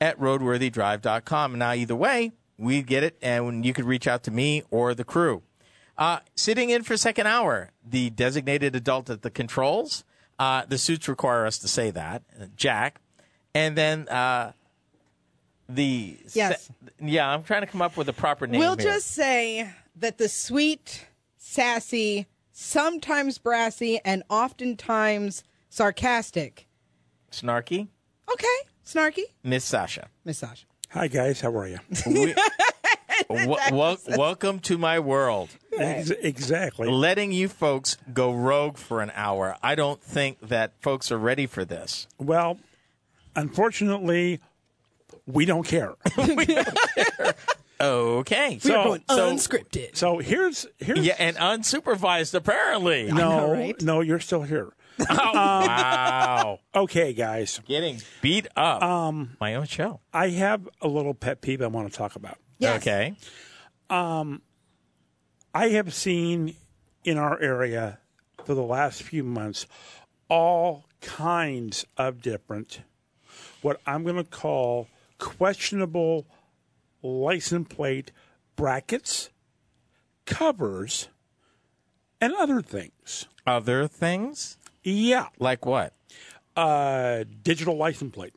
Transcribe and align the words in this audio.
at 0.00 0.18
roadworthydrive.com. 0.18 1.58
Now, 1.58 1.72
either 1.72 1.96
way, 1.96 2.32
we 2.58 2.82
get 2.82 3.02
it, 3.02 3.16
and 3.22 3.64
you 3.64 3.72
could 3.72 3.84
reach 3.84 4.06
out 4.06 4.22
to 4.24 4.30
me 4.30 4.62
or 4.70 4.94
the 4.94 5.04
crew. 5.04 5.42
Uh, 5.98 6.18
sitting 6.34 6.70
in 6.70 6.82
for 6.82 6.96
second 6.96 7.26
hour, 7.26 7.70
the 7.84 8.10
designated 8.10 8.76
adult 8.76 9.08
at 9.08 9.22
the 9.22 9.30
controls. 9.30 10.04
Uh, 10.38 10.64
the 10.68 10.76
suits 10.76 11.08
require 11.08 11.46
us 11.46 11.58
to 11.58 11.68
say 11.68 11.90
that, 11.90 12.22
Jack. 12.56 13.00
And 13.54 13.76
then 13.76 14.06
uh, 14.08 14.52
the. 15.68 16.18
Yes. 16.34 16.70
yeah, 17.00 17.28
I'm 17.28 17.42
trying 17.42 17.62
to 17.62 17.66
come 17.66 17.80
up 17.80 17.96
with 17.96 18.08
a 18.10 18.12
proper 18.12 18.46
name. 18.46 18.60
We'll 18.60 18.76
here. 18.76 18.92
just 18.92 19.06
say 19.06 19.70
that 19.96 20.18
the 20.18 20.28
sweet, 20.28 21.06
sassy, 21.38 22.26
sometimes 22.52 23.38
brassy, 23.38 23.98
and 24.04 24.22
oftentimes 24.28 25.42
sarcastic. 25.76 26.66
Snarky, 27.30 27.88
Okay, 28.32 28.46
snarky. 28.84 29.24
Miss 29.44 29.62
Sasha. 29.62 30.08
Miss 30.24 30.38
Sasha. 30.38 30.64
Hi 30.88 31.06
guys, 31.06 31.42
how 31.42 31.54
are 31.54 31.68
you? 31.68 31.78
We- 32.06 32.34
Wel- 33.28 33.58
wel- 33.72 33.98
welcome 34.16 34.58
to 34.60 34.78
my 34.78 34.98
world. 35.00 35.50
Ex- 35.76 36.10
exactly. 36.10 36.88
Letting 36.88 37.30
you 37.32 37.48
folks 37.48 37.96
go 38.14 38.32
rogue 38.32 38.76
for 38.78 39.00
an 39.02 39.10
hour. 39.14 39.56
I 39.62 39.74
don't 39.74 40.00
think 40.02 40.38
that 40.48 40.72
folks 40.80 41.10
are 41.12 41.18
ready 41.18 41.46
for 41.46 41.64
this. 41.64 42.06
Well, 42.18 42.58
unfortunately, 43.34 44.40
we 45.26 45.44
don't 45.44 45.66
care. 45.66 45.94
Okay. 47.78 48.58
So- 48.62 48.70
going 48.84 49.02
so- 49.10 49.30
unscripted. 49.34 49.96
So 49.96 50.16
here's 50.18 50.66
here's 50.78 51.00
Yeah, 51.00 51.14
and 51.18 51.36
unsupervised, 51.36 52.32
apparently. 52.34 53.08
no 53.08 53.14
know, 53.46 53.52
right? 53.52 53.82
no 53.82 54.00
you're 54.00 54.18
still 54.20 54.42
here. 54.44 54.72
Wow. 54.98 56.60
Okay, 56.74 57.14
guys, 57.14 57.60
Getting 57.66 58.02
beat 58.20 58.46
up. 58.54 58.82
Um, 58.82 59.36
my 59.40 59.54
own 59.54 59.64
show. 59.66 60.00
I 60.12 60.28
have 60.28 60.68
a 60.82 60.88
little 60.88 61.14
pet 61.14 61.40
peeve 61.40 61.62
I 61.62 61.68
want 61.68 61.90
to 61.90 61.96
talk 61.96 62.16
about. 62.16 62.38
Yes. 62.58 62.82
Okay. 62.82 63.16
Um, 63.88 64.42
I 65.54 65.68
have 65.70 65.94
seen 65.94 66.54
in 67.02 67.16
our 67.16 67.40
area 67.40 67.98
for 68.44 68.54
the 68.54 68.62
last 68.62 69.02
few 69.02 69.24
months 69.24 69.66
all 70.28 70.84
kinds 71.00 71.86
of 71.96 72.20
different, 72.20 72.80
what 73.62 73.80
I'm 73.86 74.02
going 74.02 74.16
to 74.16 74.24
call 74.24 74.88
questionable 75.18 76.26
license 77.02 77.68
plate 77.68 78.12
brackets, 78.54 79.30
covers, 80.24 81.08
and 82.20 82.34
other 82.34 82.60
things. 82.60 83.26
Other 83.46 83.86
things? 83.86 84.58
Yeah, 84.88 85.26
Like 85.40 85.66
what? 85.66 85.92
uh, 86.56 87.24
digital 87.42 87.76
license 87.76 88.14
plate. 88.14 88.34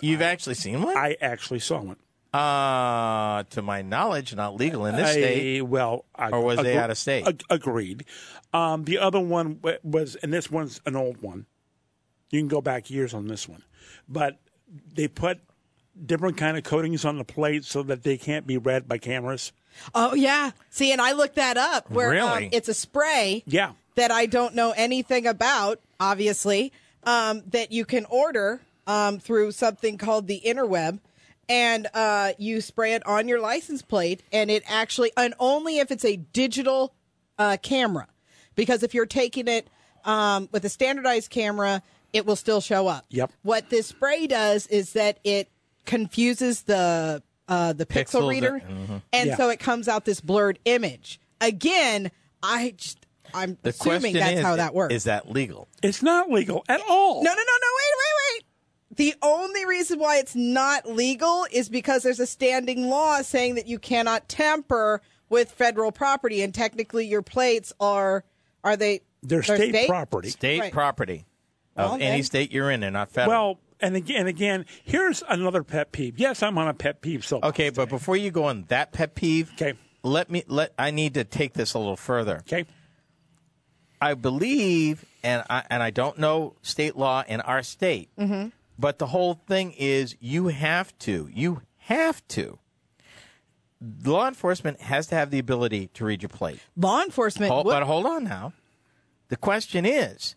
You've 0.00 0.22
actually 0.22 0.54
seen 0.54 0.82
one? 0.82 0.96
I 0.96 1.16
actually 1.20 1.58
saw 1.60 1.80
one. 1.80 1.96
uh, 2.32 3.44
to 3.50 3.62
my 3.62 3.82
knowledge, 3.82 4.34
not 4.34 4.56
legal 4.56 4.84
in 4.86 4.96
this 4.96 5.08
I- 5.10 5.12
state. 5.12 5.60
Well, 5.62 6.04
I, 6.14 6.30
Or 6.30 6.40
was 6.42 6.58
they 6.60 6.76
out 6.76 6.90
of 6.90 6.98
state? 6.98 7.26
ag- 7.26 7.42
agreed. 7.50 8.04
Um, 8.52 8.84
the 8.84 8.98
other 8.98 9.20
one 9.20 9.60
was, 9.82 10.16
and 10.16 10.32
this 10.32 10.50
one's 10.50 10.80
an 10.86 10.96
old 10.96 11.22
one. 11.22 11.46
You 12.30 12.40
can 12.40 12.48
go 12.48 12.60
back 12.60 12.90
years 12.90 13.14
on 13.14 13.28
this 13.28 13.48
one, 13.48 13.62
but 14.08 14.38
they 14.94 15.08
put 15.08 15.40
different 16.04 16.36
kind 16.36 16.56
of 16.58 16.64
coatings 16.64 17.04
on 17.04 17.16
the 17.18 17.24
plate 17.24 17.64
so 17.64 17.82
that 17.84 18.02
they 18.02 18.16
can't 18.18 18.46
be 18.46 18.58
read 18.58 18.86
by 18.88 18.98
cameras. 18.98 19.52
Oh 19.94 20.14
yeah. 20.14 20.50
See, 20.70 20.90
and 20.92 21.00
I 21.00 21.12
looked 21.12 21.36
that 21.36 21.56
up. 21.56 21.90
Where 21.90 22.10
Really? 22.10 22.46
um, 22.46 22.48
it's 22.52 22.68
a 22.68 22.74
spray. 22.74 23.44
Yeah. 23.46 23.72
That 23.96 24.10
I 24.10 24.26
don't 24.26 24.54
know 24.54 24.72
anything 24.76 25.26
about. 25.26 25.80
Obviously, 25.98 26.72
um, 27.04 27.42
that 27.48 27.72
you 27.72 27.84
can 27.84 28.04
order 28.06 28.60
um, 28.86 29.18
through 29.18 29.52
something 29.52 29.98
called 29.98 30.26
the 30.26 30.40
interweb, 30.44 31.00
and 31.48 31.86
uh, 31.94 32.32
you 32.38 32.60
spray 32.60 32.92
it 32.94 33.06
on 33.06 33.28
your 33.28 33.40
license 33.40 33.82
plate, 33.82 34.22
and 34.32 34.50
it 34.50 34.62
actually, 34.66 35.12
and 35.16 35.34
only 35.38 35.78
if 35.78 35.90
it's 35.90 36.04
a 36.04 36.16
digital 36.16 36.92
uh, 37.38 37.56
camera, 37.62 38.08
because 38.54 38.82
if 38.82 38.92
you're 38.94 39.06
taking 39.06 39.48
it 39.48 39.68
um, 40.04 40.48
with 40.52 40.64
a 40.64 40.68
standardized 40.68 41.30
camera, 41.30 41.82
it 42.12 42.26
will 42.26 42.36
still 42.36 42.60
show 42.60 42.86
up. 42.88 43.04
Yep. 43.10 43.32
What 43.42 43.70
this 43.70 43.86
spray 43.88 44.26
does 44.26 44.66
is 44.66 44.92
that 44.92 45.18
it 45.24 45.48
confuses 45.86 46.62
the 46.62 47.22
uh, 47.48 47.72
the 47.72 47.86
pixel 47.86 48.22
Pixels, 48.22 48.28
reader, 48.30 48.62
mhm. 48.68 49.02
and 49.12 49.28
Yeah. 49.28 49.36
so 49.36 49.48
it 49.50 49.58
comes 49.60 49.88
out 49.88 50.04
this 50.04 50.20
blurred 50.20 50.58
image. 50.64 51.20
Again, 51.40 52.10
I 52.42 52.74
just 52.76 53.05
I'm 53.34 53.58
The 53.62 53.70
assuming 53.70 54.00
question 54.00 54.20
that's 54.20 54.38
is, 54.38 54.42
how 54.44 54.56
that 54.56 54.74
works. 54.74 54.94
Is 54.94 55.04
that 55.04 55.30
legal? 55.30 55.68
It's 55.82 56.02
not 56.02 56.30
legal 56.30 56.64
at 56.68 56.80
all. 56.88 57.22
no, 57.22 57.30
no, 57.30 57.36
no, 57.36 57.42
no. 57.42 57.68
Wait, 57.76 57.92
wait, 57.98 58.34
wait. 58.34 58.44
The 58.96 59.14
only 59.22 59.66
reason 59.66 59.98
why 59.98 60.16
it's 60.18 60.34
not 60.34 60.88
legal 60.88 61.46
is 61.50 61.68
because 61.68 62.02
there's 62.02 62.20
a 62.20 62.26
standing 62.26 62.88
law 62.88 63.20
saying 63.22 63.56
that 63.56 63.66
you 63.66 63.78
cannot 63.78 64.28
tamper 64.28 65.02
with 65.28 65.50
federal 65.50 65.92
property, 65.92 66.40
and 66.42 66.54
technically 66.54 67.06
your 67.06 67.22
plates 67.22 67.72
are 67.80 68.24
are 68.64 68.76
they 68.76 69.00
They're 69.22 69.42
state, 69.42 69.86
property. 69.88 70.30
State 70.30 70.60
Right. 70.60 70.72
property 70.72 71.26
of 71.76 71.90
Well, 71.92 71.98
any 72.00 72.22
state 72.22 72.52
you're 72.52 72.70
in, 72.70 72.82
and 72.82 72.94
not 72.94 73.10
federal. 73.10 73.28
Well, 73.54 73.58
and 73.80 73.94
again, 73.96 74.20
and 74.20 74.28
again, 74.28 74.64
here's 74.84 75.22
another 75.28 75.62
pet 75.62 75.92
peeve. 75.92 76.18
Yes, 76.18 76.42
I'm 76.42 76.56
on 76.56 76.66
a 76.68 76.74
pet 76.74 77.00
peeve. 77.02 77.24
So 77.26 77.40
okay, 77.42 77.68
but 77.70 77.88
before 77.90 78.16
you 78.16 78.30
go 78.30 78.44
on 78.44 78.64
that 78.68 78.92
pet 78.92 79.14
peeve, 79.14 79.50
Okay. 79.54 79.74
let 80.02 80.30
me 80.30 80.44
let 80.46 80.72
I 80.78 80.90
need 80.92 81.12
to 81.14 81.24
take 81.24 81.52
this 81.52 81.74
a 81.74 81.78
little 81.78 81.96
further. 81.96 82.38
okay, 82.38 82.64
I 84.00 84.14
believe, 84.14 85.04
and 85.22 85.42
I 85.48 85.64
and 85.70 85.82
I 85.82 85.90
don't 85.90 86.18
know 86.18 86.54
state 86.62 86.96
law 86.96 87.24
in 87.26 87.40
our 87.40 87.62
state, 87.62 88.10
Mm-hmm. 88.18 88.48
but 88.78 88.98
the 88.98 89.06
whole 89.06 89.34
thing 89.46 89.72
is 89.72 90.16
you 90.20 90.48
have 90.48 90.96
to, 91.00 91.28
you 91.32 91.62
have 91.78 92.26
to. 92.28 92.58
Law 94.04 94.26
enforcement 94.26 94.80
has 94.80 95.06
to 95.08 95.14
have 95.14 95.30
the 95.30 95.38
ability 95.38 95.88
to 95.94 96.04
read 96.04 96.22
your 96.22 96.28
plate. 96.30 96.60
law 96.76 97.02
enforcement. 97.02 97.54
Would- 97.54 97.64
but 97.64 97.82
hold 97.82 98.06
on 98.06 98.24
now. 98.24 98.52
The 99.28 99.36
question 99.36 99.84
is, 99.84 100.34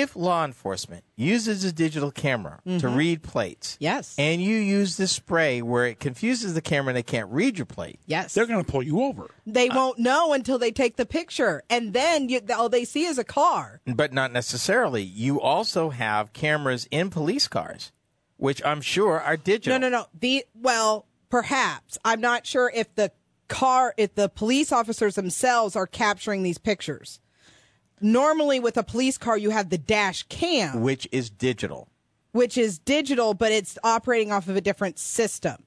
if 0.00 0.16
law 0.16 0.44
enforcement 0.44 1.04
uses 1.16 1.64
a 1.64 1.72
digital 1.72 2.10
camera 2.10 2.60
to 2.64 2.70
mm-hmm. 2.70 2.96
read 2.96 3.22
plates, 3.22 3.76
Yes. 3.80 4.14
and 4.18 4.42
you 4.42 4.56
use 4.56 4.96
this 4.96 5.12
spray 5.12 5.60
where 5.60 5.86
it 5.86 6.00
confuses 6.00 6.54
the 6.54 6.60
camera 6.62 6.90
and 6.90 6.96
they 6.96 7.02
can't 7.02 7.30
read 7.30 7.58
your 7.58 7.66
plate, 7.66 8.00
Yes. 8.06 8.34
They're 8.34 8.46
going 8.46 8.64
to 8.64 8.70
pull 8.70 8.82
you 8.82 9.02
over. 9.02 9.28
they 9.46 9.68
uh, 9.68 9.76
won't 9.76 9.98
know 9.98 10.32
until 10.32 10.58
they 10.58 10.70
take 10.72 10.96
the 10.96 11.06
picture. 11.06 11.62
And 11.68 11.92
then 11.92 12.28
you, 12.28 12.40
all 12.56 12.68
they 12.68 12.84
see 12.84 13.04
is 13.04 13.18
a 13.18 13.24
car. 13.24 13.80
but 13.86 14.12
not 14.12 14.32
necessarily. 14.32 15.02
You 15.02 15.40
also 15.40 15.90
have 15.90 16.32
cameras 16.32 16.88
in 16.90 17.10
police 17.10 17.48
cars, 17.48 17.92
which 18.36 18.64
I'm 18.64 18.80
sure 18.80 19.20
are 19.20 19.36
digital. 19.36 19.78
No, 19.78 19.88
no, 19.88 19.98
no. 19.98 20.06
The 20.18 20.44
well, 20.54 21.06
perhaps. 21.28 21.98
I'm 22.04 22.20
not 22.20 22.46
sure 22.46 22.72
if 22.74 22.94
the 22.94 23.12
car 23.48 23.92
if 23.98 24.14
the 24.14 24.28
police 24.30 24.72
officers 24.72 25.14
themselves 25.14 25.76
are 25.76 25.86
capturing 25.86 26.42
these 26.42 26.58
pictures. 26.58 27.20
Normally 28.02 28.58
with 28.60 28.76
a 28.76 28.82
police 28.82 29.16
car 29.16 29.38
you 29.38 29.50
have 29.50 29.70
the 29.70 29.78
dash 29.78 30.24
cam, 30.24 30.80
Which 30.82 31.08
is 31.12 31.30
digital. 31.30 31.88
which 32.32 32.58
is 32.58 32.78
digital 32.78 33.32
but 33.34 33.52
it's 33.52 33.78
operating 33.84 34.32
off 34.32 34.48
of 34.48 34.56
a 34.56 34.60
different 34.60 34.98
system. 34.98 35.64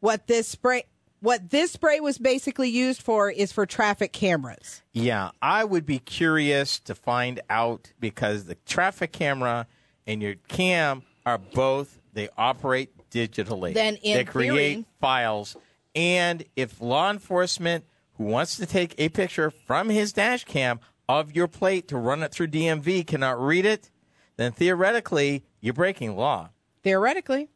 What 0.00 0.26
this 0.28 0.48
spray 0.48 0.84
what 1.20 1.50
this 1.50 1.70
spray 1.72 2.00
was 2.00 2.18
basically 2.18 2.68
used 2.68 3.00
for 3.00 3.30
is 3.30 3.52
for 3.52 3.64
traffic 3.66 4.12
cameras. 4.12 4.82
Yeah, 4.92 5.30
I 5.40 5.62
would 5.64 5.86
be 5.86 6.00
curious 6.00 6.80
to 6.80 6.94
find 6.96 7.40
out 7.48 7.92
because 8.00 8.46
the 8.46 8.56
traffic 8.66 9.12
camera 9.12 9.66
and 10.06 10.20
your 10.20 10.34
cam 10.48 11.02
are 11.24 11.38
both 11.38 12.00
they 12.12 12.28
operate 12.36 12.90
digitally. 13.10 13.72
Then 13.72 13.96
in 13.96 14.16
they 14.18 14.24
create 14.24 14.50
theory- 14.50 14.84
files, 15.00 15.56
and 15.94 16.44
if 16.56 16.80
law 16.80 17.10
enforcement 17.10 17.84
who 18.18 18.24
wants 18.24 18.56
to 18.56 18.66
take 18.66 18.94
a 18.98 19.08
picture 19.08 19.50
from 19.50 19.88
his 19.88 20.12
dash 20.12 20.44
cam 20.44 20.80
of 21.08 21.34
your 21.34 21.48
plate 21.48 21.88
to 21.88 21.96
run 21.96 22.22
it 22.22 22.32
through 22.32 22.48
DMV 22.48 23.06
cannot 23.06 23.40
read 23.40 23.66
it, 23.66 23.90
then 24.36 24.52
theoretically 24.52 25.44
you're 25.60 25.74
breaking 25.74 26.16
law. 26.16 26.50
Theoretically. 26.82 27.48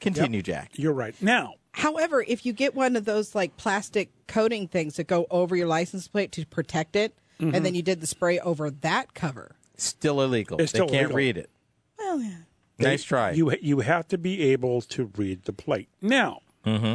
Continue, 0.00 0.42
Jack. 0.42 0.72
You're 0.74 0.92
right. 0.92 1.14
Now, 1.22 1.54
However, 1.74 2.24
if 2.26 2.46
you 2.46 2.52
get 2.52 2.76
one 2.76 2.94
of 2.94 3.04
those 3.04 3.34
like 3.34 3.56
plastic 3.56 4.10
coating 4.28 4.68
things 4.68 4.94
that 4.96 5.08
go 5.08 5.26
over 5.28 5.56
your 5.56 5.66
license 5.66 6.06
plate 6.06 6.30
to 6.32 6.46
protect 6.46 6.94
it, 6.94 7.18
and 7.40 7.52
mm-hmm. 7.52 7.64
then 7.64 7.74
you 7.74 7.82
did 7.82 8.00
the 8.00 8.06
spray 8.06 8.38
over 8.38 8.70
that 8.70 9.12
cover. 9.14 9.56
Still 9.76 10.22
illegal. 10.22 10.60
It's 10.60 10.70
they 10.70 10.78
still 10.78 10.86
can't 10.86 11.10
illegal. 11.10 11.16
read 11.16 11.36
it. 11.36 11.50
Well, 11.98 12.20
yeah. 12.20 12.36
Nice 12.78 13.02
try. 13.02 13.32
You 13.32 13.52
you 13.60 13.80
have 13.80 14.06
to 14.08 14.18
be 14.18 14.52
able 14.52 14.82
to 14.82 15.10
read 15.16 15.44
the 15.44 15.52
plate. 15.52 15.88
Now, 16.00 16.42
mm-hmm. 16.64 16.94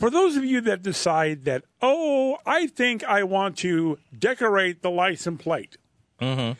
For 0.00 0.10
those 0.10 0.36
of 0.36 0.44
you 0.44 0.62
that 0.62 0.82
decide 0.82 1.44
that, 1.44 1.64
oh, 1.82 2.38
I 2.46 2.66
think 2.66 3.04
I 3.04 3.22
want 3.22 3.58
to 3.58 3.98
decorate 4.18 4.80
the 4.80 4.90
license 4.90 5.42
plate, 5.42 5.76
mm-hmm. 6.20 6.58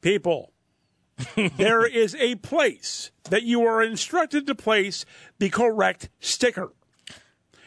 people, 0.00 0.52
there 1.56 1.86
is 1.86 2.16
a 2.16 2.34
place 2.36 3.12
that 3.30 3.44
you 3.44 3.64
are 3.64 3.82
instructed 3.82 4.48
to 4.48 4.54
place 4.54 5.04
the 5.38 5.48
correct 5.48 6.08
sticker. 6.18 6.72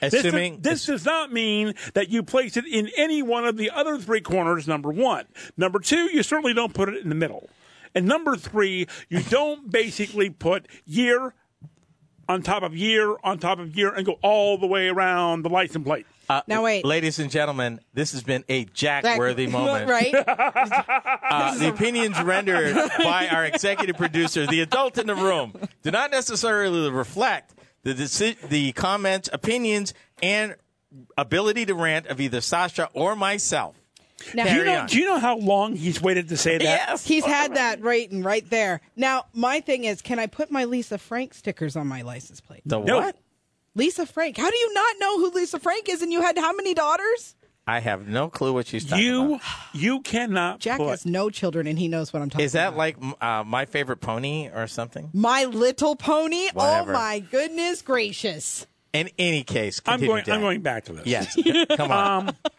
This, 0.02 0.14
Assuming 0.14 0.60
this 0.60 0.86
does 0.86 1.06
not 1.06 1.32
mean 1.32 1.74
that 1.94 2.10
you 2.10 2.22
place 2.22 2.58
it 2.58 2.66
in 2.66 2.90
any 2.98 3.24
one 3.24 3.46
of 3.46 3.56
the 3.56 3.72
other 3.72 3.98
three 3.98 4.22
corners, 4.22 4.68
number 4.68 4.92
one. 4.92 5.26
Number 5.56 5.80
two, 5.80 6.10
you 6.14 6.22
certainly 6.22 6.54
don't 6.54 6.74
put 6.74 6.90
it 6.90 7.02
in 7.02 7.10
the 7.10 7.16
middle. 7.16 7.50
And 7.96 8.06
number 8.06 8.36
three, 8.36 8.88
you 9.08 9.24
don't 9.24 9.72
basically 9.72 10.30
put 10.30 10.68
year 10.86 11.34
on 12.28 12.42
top 12.42 12.64
of 12.64 12.76
year 12.76 13.16
on 13.24 13.38
top 13.40 13.60
of 13.60 13.76
year 13.76 13.94
and 13.94 14.06
go 14.06 14.18
all 14.22 14.58
the 14.58 14.68
way 14.68 14.88
around 14.88 15.44
the 15.44 15.50
license 15.50 15.86
plate. 15.86 16.06
Now 16.48 16.64
wait. 16.64 16.84
Ladies 16.84 17.20
and 17.20 17.30
gentlemen, 17.30 17.80
this 17.94 18.12
has 18.14 18.24
been 18.24 18.44
a 18.50 18.66
Jack-worthy 18.66 19.48
moment. 19.60 19.90
right? 19.90 20.14
Uh, 21.28 21.58
the 21.58 21.68
opinions 21.70 22.20
rendered 22.22 22.76
by 23.00 23.28
our 23.28 23.46
executive 23.46 23.98
producer, 23.98 24.46
the 24.48 24.62
adult 24.62 24.98
in 24.98 25.08
the 25.08 25.16
room, 25.16 25.54
do 25.84 25.92
not 25.92 26.12
necessarily 26.12 26.90
reflect 26.90 27.54
the 27.84 27.94
deci- 27.94 28.40
the 28.48 28.72
comments, 28.74 29.30
opinions, 29.34 29.94
and 30.22 30.56
ability 31.18 31.66
to 31.66 31.74
rant 31.74 32.08
of 32.08 32.22
either 32.22 32.42
Sasha 32.42 32.90
or 32.94 33.16
myself. 33.16 33.76
Now, 34.34 34.46
Do 34.46 34.56
you, 34.56 34.64
know, 34.64 34.86
do 34.88 34.98
you 35.00 35.06
know 35.06 35.20
how 35.20 35.38
long 35.38 35.76
he's 35.76 36.02
waited 36.02 36.30
to 36.30 36.38
say 36.38 36.58
that? 36.58 36.64
Yes. 36.64 37.06
He's 37.06 37.26
had 37.26 37.56
that 37.56 37.82
written 37.82 38.24
right 38.24 38.50
there. 38.50 38.80
Now, 38.96 39.26
my 39.34 39.60
thing 39.60 39.84
is, 39.84 40.02
can 40.02 40.20
I 40.20 40.28
put 40.28 40.50
my 40.50 40.64
Lisa 40.66 40.98
Frank 40.98 41.34
stickers 41.34 41.76
on 41.76 41.88
my 41.88 42.02
license 42.02 42.40
plate? 42.42 42.62
The 42.66 42.80
No. 42.80 42.98
what? 43.00 43.18
Lisa 43.76 44.06
Frank. 44.06 44.38
How 44.38 44.50
do 44.50 44.56
you 44.58 44.74
not 44.74 44.96
know 45.00 45.18
who 45.20 45.32
Lisa 45.32 45.60
Frank 45.60 45.90
is? 45.90 46.02
And 46.02 46.12
you 46.14 46.22
had 46.22 46.38
how 46.38 46.54
many 46.54 46.74
daughters? 46.74 47.36
I 47.68 47.80
have 47.80 48.08
no 48.08 48.30
clue 48.30 48.54
what 48.54 48.68
she's 48.68 48.86
talking 48.86 49.04
You 49.04 49.26
about. 49.36 49.42
you 49.74 50.00
cannot 50.02 50.60
Jack 50.60 50.78
put 50.78 50.90
has 50.92 51.06
no 51.06 51.30
children, 51.30 51.66
and 51.68 51.78
he 51.78 51.88
knows 51.88 52.14
what 52.14 52.22
I'm 52.22 52.30
talking 52.30 52.44
about. 52.44 52.46
Is 52.46 52.52
that 52.54 52.68
about. 52.70 52.78
like 52.78 52.98
uh, 53.20 53.44
my 53.44 53.66
favorite 53.66 53.98
pony 53.98 54.50
or 54.54 54.68
something? 54.68 55.10
My 55.14 55.46
Little 55.46 55.96
Pony? 55.96 56.48
Whatever. 56.54 56.92
Oh 56.92 56.94
my 56.94 57.20
goodness 57.20 57.82
gracious! 57.82 58.68
In 58.94 59.10
any 59.18 59.44
case, 59.44 59.82
I'm 59.86 59.94
continue, 60.00 60.08
going 60.14 60.26
Jack. 60.26 60.36
I'm 60.36 60.42
going 60.42 60.62
back 60.62 60.86
to 60.86 60.94
this. 60.94 61.06
Yes, 61.08 61.36
come 61.76 61.92
on. 61.92 62.36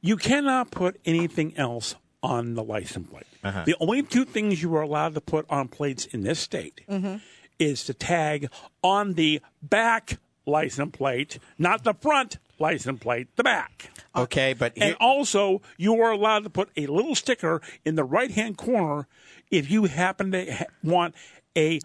You 0.00 0.16
cannot 0.16 0.70
put 0.70 1.00
anything 1.04 1.56
else 1.56 1.94
on 2.22 2.54
the 2.54 2.62
license 2.62 3.08
plate. 3.08 3.24
Uh-huh. 3.42 3.64
The 3.64 3.76
only 3.80 4.02
two 4.02 4.24
things 4.24 4.62
you 4.62 4.74
are 4.76 4.82
allowed 4.82 5.14
to 5.14 5.20
put 5.20 5.46
on 5.50 5.68
plates 5.68 6.06
in 6.06 6.22
this 6.22 6.38
state 6.38 6.80
Mm-hmm. 6.88 7.16
is 7.58 7.86
the 7.86 7.94
tag 7.94 8.48
on 8.82 9.14
the 9.14 9.40
back 9.62 10.18
license 10.46 10.90
plate, 10.96 11.38
not 11.58 11.84
the 11.84 11.94
front 11.94 12.38
license 12.58 12.98
plate, 13.00 13.28
the 13.36 13.42
back. 13.44 13.90
okay, 14.14 14.52
but 14.52 14.72
And 14.76 14.96
also, 15.00 15.62
you 15.78 16.00
are 16.02 16.10
allowed 16.10 16.44
to 16.44 16.50
put 16.50 16.68
a 16.76 16.86
little 16.86 17.14
sticker 17.14 17.62
in 17.84 17.94
the 17.94 18.04
right 18.04 18.30
hand 18.30 18.56
corner 18.58 19.06
if 19.50 19.70
you 19.70 19.84
happen 19.84 20.32
to 20.32 20.52
ha- 20.52 20.64
want 20.82 21.14
a 21.56 21.80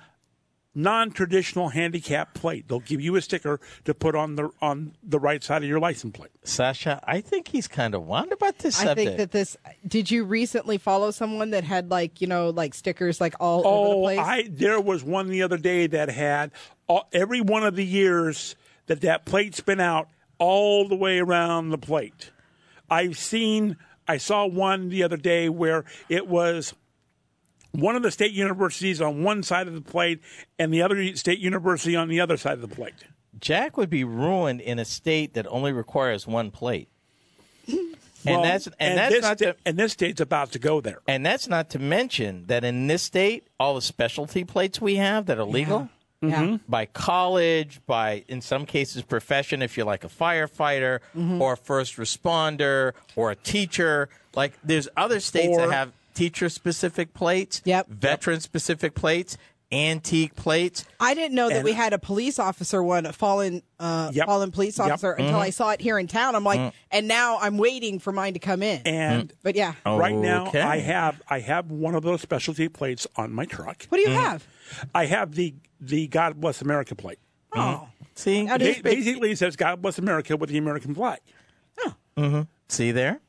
non-traditional 0.75 1.69
handicap 1.69 2.33
plate. 2.33 2.68
They'll 2.68 2.80
give 2.81 3.01
you 3.01 3.16
a 3.16 3.22
sticker 3.22 3.60
to 3.86 3.94
put 3.94 4.13
on 4.16 4.36
the 4.36 4.50
on 4.62 4.94
the 5.01 5.19
right 5.19 5.44
side 5.44 5.63
of 5.63 5.69
your 5.69 5.80
license 5.80 6.16
plate. 6.16 6.31
Sasha, 6.44 7.00
I 7.06 7.22
think 7.22 7.48
he's 7.48 7.68
kind 7.68 7.95
of 7.95 8.04
wound 8.06 8.31
about 8.33 8.60
this 8.60 8.80
I 8.80 8.83
subject. 8.86 9.07
think 9.07 9.18
that 9.18 9.31
this. 9.31 9.57
Did 9.88 10.12
you 10.12 10.25
recently 10.25 10.77
follow 10.77 11.12
someone 11.12 11.51
that 11.51 11.63
had 11.63 11.89
like 11.89 12.22
you 12.22 12.27
know 12.27 12.50
like 12.50 12.74
stickers 12.74 13.19
like 13.22 13.36
all 13.39 13.66
over 13.66 13.89
the 13.89 13.95
Oh, 13.95 14.01
place? 14.01 14.19
I 14.19 14.48
there 14.51 14.80
was 14.81 15.04
one 15.04 15.30
the 15.30 15.42
other 15.42 15.57
day 15.57 15.88
that 15.88 16.10
had 16.10 16.51
all, 16.88 17.07
every 17.13 17.42
one 17.42 17.63
of 17.63 17.75
the 17.75 17.86
years 17.86 18.56
that 18.88 19.01
that 19.01 19.25
plate's 19.25 19.62
been 19.62 19.80
out 19.80 20.07
all 20.38 20.88
the 20.88 20.95
way 20.95 21.19
around 21.19 21.69
the 21.69 21.77
plate. 21.77 22.31
I've 22.89 23.18
seen 23.18 23.77
I 24.07 24.18
saw 24.18 24.45
one 24.45 24.89
the 24.89 25.01
other 25.01 25.18
day 25.18 25.50
where 25.50 25.86
it 26.10 26.27
was 26.27 26.74
one 27.75 27.95
of 27.95 28.04
the 28.04 28.12
state 28.12 28.31
universities 28.31 29.01
on 29.01 29.24
one 29.24 29.44
side 29.44 29.68
of 29.68 29.74
the 29.74 29.81
plate 29.81 30.19
and 30.60 30.74
the 30.74 30.81
other 30.81 31.16
state 31.16 31.39
university 31.39 31.95
on 31.95 32.07
the 32.07 32.19
other 32.19 32.38
side 32.38 32.54
of 32.54 32.62
the 32.62 32.68
plate. 32.75 32.94
Jack 33.39 33.75
would 33.77 33.89
be 33.89 34.04
ruined 34.04 34.62
in 34.62 34.80
a 34.80 34.86
state 34.86 35.33
that 35.33 35.45
only 35.48 35.72
requires 35.74 36.25
one 36.25 36.51
plate. 36.51 36.88
and 37.68 37.77
Well, 38.25 38.42
that's 38.44 38.68
and, 38.80 38.98
that's 38.98 39.13
this 39.13 39.22
not 39.22 39.38
sta- 39.38 39.51
to, 39.54 39.56
and 39.66 39.77
this 39.77 39.92
state's 39.94 40.22
about 40.22 40.51
to 40.54 40.60
go 40.60 40.81
there. 40.81 41.00
and 41.07 41.25
that's 41.25 41.48
not 41.48 41.69
to 41.72 41.80
mention 41.80 42.45
that 42.48 42.63
in 42.63 42.88
this 42.88 43.04
state, 43.04 43.48
all 43.60 43.75
the 43.75 43.81
specialty 43.81 44.44
plates 44.44 44.81
we 44.81 44.95
have 44.95 45.25
that 45.27 45.38
are 45.38 45.44
legal 45.44 45.89
yeah. 46.22 46.58
by 46.67 46.86
college, 46.88 47.82
by 47.86 48.24
in 48.27 48.41
some 48.41 48.65
cases 48.65 49.03
profession, 49.03 49.62
if 49.62 49.77
you're 49.77 49.86
like 49.86 50.03
a 50.03 50.08
firefighter 50.10 51.00
Mm-hmm. 51.15 51.41
or 51.41 51.53
a 51.53 51.58
first 51.58 51.98
responder 51.98 52.94
or 53.15 53.32
a 53.32 53.36
teacher. 53.36 54.10
Like 54.34 54.53
there's 54.63 54.88
other 54.98 55.20
states 55.20 55.55
that 55.58 55.72
have 55.72 55.91
teacher 56.15 56.50
specific 56.50 57.13
plates, 57.13 57.62
Yep. 57.65 57.88
veteran 57.89 58.39
specific 58.39 58.95
plates, 58.95 59.38
antique 59.72 60.36
plates. 60.36 60.86
I 61.00 61.13
didn't 61.13 61.36
know 61.36 61.50
that 61.50 61.57
And- 61.57 61.65
we 61.65 61.74
had 61.74 61.91
a 61.93 61.98
police 62.00 62.39
officer 62.39 62.81
one, 62.81 63.05
a 63.05 63.13
fallen, 63.13 63.62
uh, 63.79 64.12
Yep. 64.13 64.25
fallen 64.25 64.51
police 64.51 64.77
Yep. 64.77 64.88
officer 64.88 65.12
until 65.12 65.34
mm-hmm. 65.34 65.41
I 65.41 65.50
saw 65.50 65.72
it 65.72 65.81
here 65.81 66.00
in 66.00 66.07
town. 66.07 66.36
I'm 66.36 66.43
like, 66.43 66.60
mm. 66.60 66.72
and 66.91 67.07
now 67.07 67.38
I'm 67.39 67.57
waiting 67.57 68.00
for 68.00 68.12
mine 68.12 68.34
to 68.34 68.39
come 68.39 68.63
in. 68.63 68.81
And 68.86 69.29
mm. 69.29 69.36
but 69.43 69.55
yeah, 69.55 69.74
right 69.86 70.15
now 70.15 70.51
I 70.53 70.77
have 70.79 71.22
I 71.29 71.39
have 71.39 71.69
one 71.72 71.95
of 71.95 72.03
those 72.03 72.22
specialty 72.22 72.69
plates 72.69 73.05
on 73.15 73.34
my 73.34 73.45
truck. 73.45 73.86
what 73.89 73.98
do 73.98 74.03
you 74.03 74.15
mm. 74.15 74.22
have? 74.22 74.48
I 74.93 75.05
have 75.05 75.36
the 75.36 75.55
the 75.81 76.07
God 76.07 76.39
Bless 76.39 76.62
America 76.62 76.95
plate. 76.95 77.19
Oh, 77.53 77.88
See, 78.15 78.43
Now, 78.43 78.57
Ba- 78.57 78.75
basically, 78.81 79.31
it 79.31 79.38
says 79.38 79.55
God 79.55 79.81
Bless 79.81 79.98
America 79.98 80.38
with 80.38 80.50
the 80.50 80.57
American 80.57 80.95
flag, 80.95 81.19
Oh, 81.86 81.95
mm-hmm. 82.17 82.41
see 82.69 82.91
there, 82.91 83.19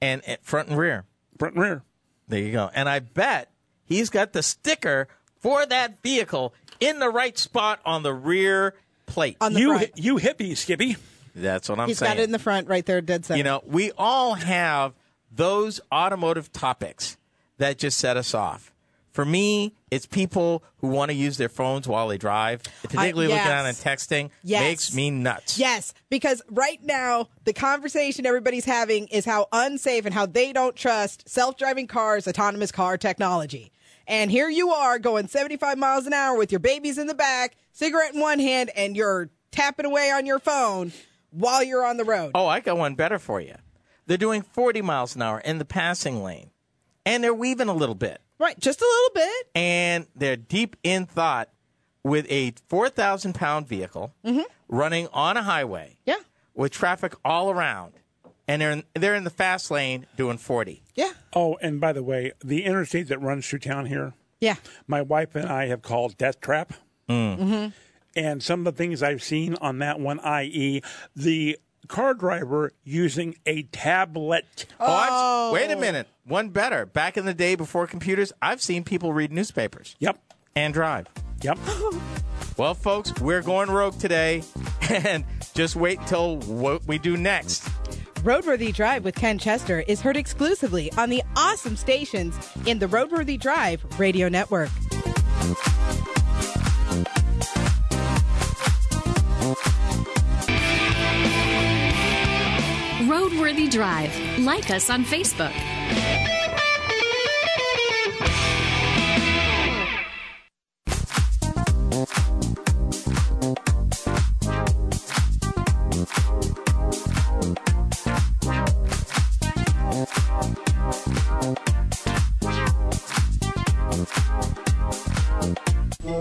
and, 0.00 0.22
and 0.26 0.38
front 0.42 0.68
and 0.68 0.78
rear. 0.78 1.04
front 1.38 1.54
and 1.54 1.62
rear. 1.62 1.82
There 2.30 2.40
you 2.40 2.52
go. 2.52 2.70
And 2.74 2.88
I 2.88 3.00
bet 3.00 3.50
he's 3.84 4.08
got 4.10 4.32
the 4.32 4.42
sticker 4.42 5.08
for 5.40 5.66
that 5.66 6.00
vehicle 6.02 6.54
in 6.80 6.98
the 6.98 7.08
right 7.10 7.36
spot 7.36 7.80
on 7.84 8.02
the 8.02 8.12
rear 8.14 8.74
plate. 9.06 9.36
on 9.40 9.52
the 9.52 9.60
You 9.60 9.76
front. 9.78 9.90
you 9.96 10.16
hippie, 10.16 10.56
Skippy. 10.56 10.96
That's 11.34 11.68
what 11.68 11.78
I'm 11.78 11.88
He's 11.88 11.98
saying. 11.98 12.10
He's 12.12 12.16
got 12.16 12.22
it 12.22 12.24
in 12.24 12.32
the 12.32 12.38
front 12.38 12.68
right 12.68 12.84
there, 12.84 13.00
dead 13.00 13.24
center. 13.24 13.38
you 13.38 13.44
know, 13.44 13.62
we 13.66 13.92
all 13.98 14.34
have 14.34 14.94
those 15.30 15.80
automotive 15.92 16.52
topics 16.52 17.16
that 17.58 17.78
just 17.78 17.98
set 17.98 18.16
us 18.16 18.34
off. 18.34 18.72
For 19.20 19.26
me, 19.26 19.74
it's 19.90 20.06
people 20.06 20.64
who 20.78 20.88
want 20.88 21.10
to 21.10 21.14
use 21.14 21.36
their 21.36 21.50
phones 21.50 21.86
while 21.86 22.08
they 22.08 22.16
drive, 22.16 22.62
particularly 22.80 23.26
looking 23.26 23.36
yes. 23.36 23.46
at 23.48 23.66
it 23.66 23.68
and 23.68 23.76
texting. 23.76 24.30
Yes. 24.42 24.62
Makes 24.62 24.94
me 24.94 25.10
nuts. 25.10 25.58
Yes, 25.58 25.92
because 26.08 26.40
right 26.48 26.82
now 26.82 27.28
the 27.44 27.52
conversation 27.52 28.24
everybody's 28.24 28.64
having 28.64 29.08
is 29.08 29.26
how 29.26 29.48
unsafe 29.52 30.06
and 30.06 30.14
how 30.14 30.24
they 30.24 30.54
don't 30.54 30.74
trust 30.74 31.28
self-driving 31.28 31.86
cars, 31.86 32.26
autonomous 32.26 32.72
car 32.72 32.96
technology. 32.96 33.72
And 34.06 34.30
here 34.30 34.48
you 34.48 34.70
are 34.70 34.98
going 34.98 35.28
75 35.28 35.76
miles 35.76 36.06
an 36.06 36.14
hour 36.14 36.38
with 36.38 36.50
your 36.50 36.60
babies 36.60 36.96
in 36.96 37.06
the 37.06 37.14
back, 37.14 37.56
cigarette 37.72 38.14
in 38.14 38.20
one 38.22 38.38
hand, 38.38 38.70
and 38.74 38.96
you're 38.96 39.28
tapping 39.50 39.84
away 39.84 40.10
on 40.10 40.24
your 40.24 40.38
phone 40.38 40.94
while 41.30 41.62
you're 41.62 41.84
on 41.84 41.98
the 41.98 42.06
road. 42.06 42.30
Oh, 42.34 42.46
I 42.46 42.60
got 42.60 42.78
one 42.78 42.94
better 42.94 43.18
for 43.18 43.38
you. 43.38 43.56
They're 44.06 44.16
doing 44.16 44.40
40 44.40 44.80
miles 44.80 45.14
an 45.14 45.20
hour 45.20 45.40
in 45.40 45.58
the 45.58 45.66
passing 45.66 46.22
lane, 46.22 46.52
and 47.04 47.22
they're 47.22 47.34
weaving 47.34 47.68
a 47.68 47.74
little 47.74 47.94
bit. 47.94 48.22
Right, 48.40 48.58
just 48.58 48.80
a 48.80 48.84
little 48.84 49.26
bit. 49.28 49.46
and 49.54 50.06
they're 50.16 50.36
deep 50.36 50.76
in 50.82 51.04
thought 51.06 51.50
with 52.02 52.26
a 52.30 52.54
4,000 52.68 53.34
pound 53.34 53.68
vehicle 53.68 54.14
mm-hmm. 54.24 54.40
running 54.68 55.08
on 55.12 55.36
a 55.36 55.42
highway 55.42 55.98
Yeah. 56.06 56.16
with 56.54 56.72
traffic 56.72 57.14
all 57.24 57.50
around. 57.50 57.92
And 58.48 58.62
they're 58.62 58.70
in, 58.70 58.84
they're 58.94 59.14
in 59.14 59.24
the 59.24 59.30
fast 59.30 59.70
lane 59.70 60.06
doing 60.16 60.38
40. 60.38 60.82
Yeah. 60.96 61.12
Oh, 61.34 61.56
and 61.60 61.80
by 61.80 61.92
the 61.92 62.02
way, 62.02 62.32
the 62.42 62.64
interstate 62.64 63.08
that 63.08 63.20
runs 63.20 63.46
through 63.46 63.58
town 63.60 63.86
here, 63.86 64.14
Yeah. 64.40 64.56
my 64.88 65.02
wife 65.02 65.34
and 65.36 65.46
I 65.46 65.66
have 65.66 65.82
called 65.82 66.16
Death 66.16 66.40
Trap. 66.40 66.72
Mm. 67.08 67.38
Mm-hmm. 67.38 67.68
And 68.16 68.42
some 68.42 68.66
of 68.66 68.74
the 68.74 68.82
things 68.82 69.02
I've 69.02 69.22
seen 69.22 69.54
on 69.60 69.78
that 69.80 70.00
one, 70.00 70.18
i.e., 70.20 70.80
the 71.14 71.58
car 71.88 72.14
driver 72.14 72.72
using 72.84 73.36
a 73.46 73.62
tablet. 73.64 74.66
Oh, 74.78 75.50
I've- 75.50 75.54
wait 75.54 75.70
a 75.70 75.80
minute. 75.80 76.08
One 76.24 76.50
better. 76.50 76.86
Back 76.86 77.16
in 77.16 77.24
the 77.24 77.34
day 77.34 77.54
before 77.54 77.86
computers, 77.86 78.32
I've 78.40 78.62
seen 78.62 78.84
people 78.84 79.12
read 79.12 79.32
newspapers 79.32 79.96
Yep. 79.98 80.18
and 80.54 80.72
drive. 80.74 81.06
Yep. 81.42 81.58
Well, 82.56 82.74
folks, 82.74 83.18
we're 83.22 83.40
going 83.40 83.70
rogue 83.70 83.98
today. 83.98 84.42
And 84.90 85.24
just 85.54 85.76
wait 85.76 86.00
until 86.00 86.38
what 86.40 86.84
we 86.86 86.98
do 86.98 87.16
next. 87.16 87.62
Roadworthy 88.24 88.74
Drive 88.74 89.04
with 89.04 89.14
Ken 89.14 89.38
Chester 89.38 89.84
is 89.86 90.00
heard 90.00 90.16
exclusively 90.16 90.92
on 90.98 91.10
the 91.10 91.22
awesome 91.36 91.76
stations 91.76 92.34
in 92.66 92.80
the 92.80 92.86
Roadworthy 92.86 93.38
Drive 93.40 93.82
radio 94.00 94.28
network. 94.28 94.68
Roadworthy 103.30 103.70
Drive. 103.70 104.38
Like 104.40 104.70
us 104.70 104.90
on 104.90 105.04
Facebook. 105.04 105.52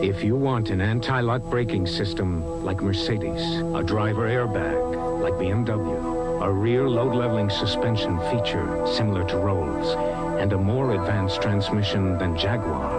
If 0.04 0.24
you 0.24 0.36
want 0.36 0.70
an 0.70 0.82
anti-lock 0.82 1.42
braking 1.44 1.88
system 1.88 2.64
like 2.64 2.82
Mercedes, 2.82 3.42
a 3.74 3.84
driver 3.84 4.28
airbag 4.28 5.22
like 5.22 5.34
BMW, 5.34 6.19
a 6.42 6.52
rear 6.52 6.88
load 6.88 7.14
leveling 7.16 7.50
suspension 7.50 8.18
feature 8.32 8.86
similar 8.88 9.28
to 9.28 9.38
Rolls, 9.38 9.96
and 10.40 10.54
a 10.54 10.58
more 10.58 10.94
advanced 10.94 11.42
transmission 11.42 12.18
than 12.18 12.38
Jaguar, 12.38 12.90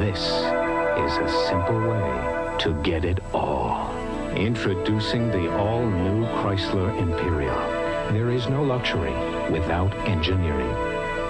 this 0.00 0.20
is 0.20 1.16
a 1.16 1.46
simple 1.48 1.80
way 1.88 2.56
to 2.58 2.78
get 2.82 3.04
it 3.06 3.18
all. 3.32 3.90
Introducing 4.34 5.28
the 5.30 5.56
all-new 5.56 6.26
Chrysler 6.26 7.00
Imperial. 7.00 7.56
There 8.12 8.30
is 8.30 8.46
no 8.48 8.62
luxury 8.62 9.14
without 9.50 9.94
engineering. 10.06 10.68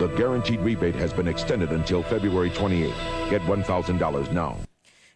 The 0.00 0.12
guaranteed 0.16 0.60
rebate 0.60 0.96
has 0.96 1.12
been 1.12 1.28
extended 1.28 1.70
until 1.70 2.02
February 2.02 2.50
28th. 2.50 3.30
Get 3.30 3.40
$1,000 3.42 4.32
now. 4.32 4.56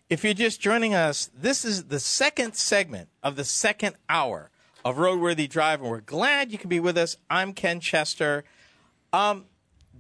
If 0.09 0.23
you're 0.23 0.35
just 0.35 0.61
joining 0.61 0.95
us, 0.95 1.29
this 1.37 1.65
is 1.65 1.85
the 1.85 2.01
second 2.01 2.55
segment 2.55 3.09
of 3.23 3.35
the 3.35 3.45
second 3.45 3.97
hour 4.09 4.51
of 4.85 4.97
Roadworthy 4.97 5.49
Drive, 5.49 5.81
and 5.81 5.91
we're 5.91 6.01
glad 6.01 6.53
you 6.53 6.59
can 6.59 6.69
be 6.69 6.81
with 6.81 6.97
us. 6.97 7.17
I'm 7.29 7.53
Ken 7.53 7.81
Chester. 7.81 8.45
Um, 9.13 9.45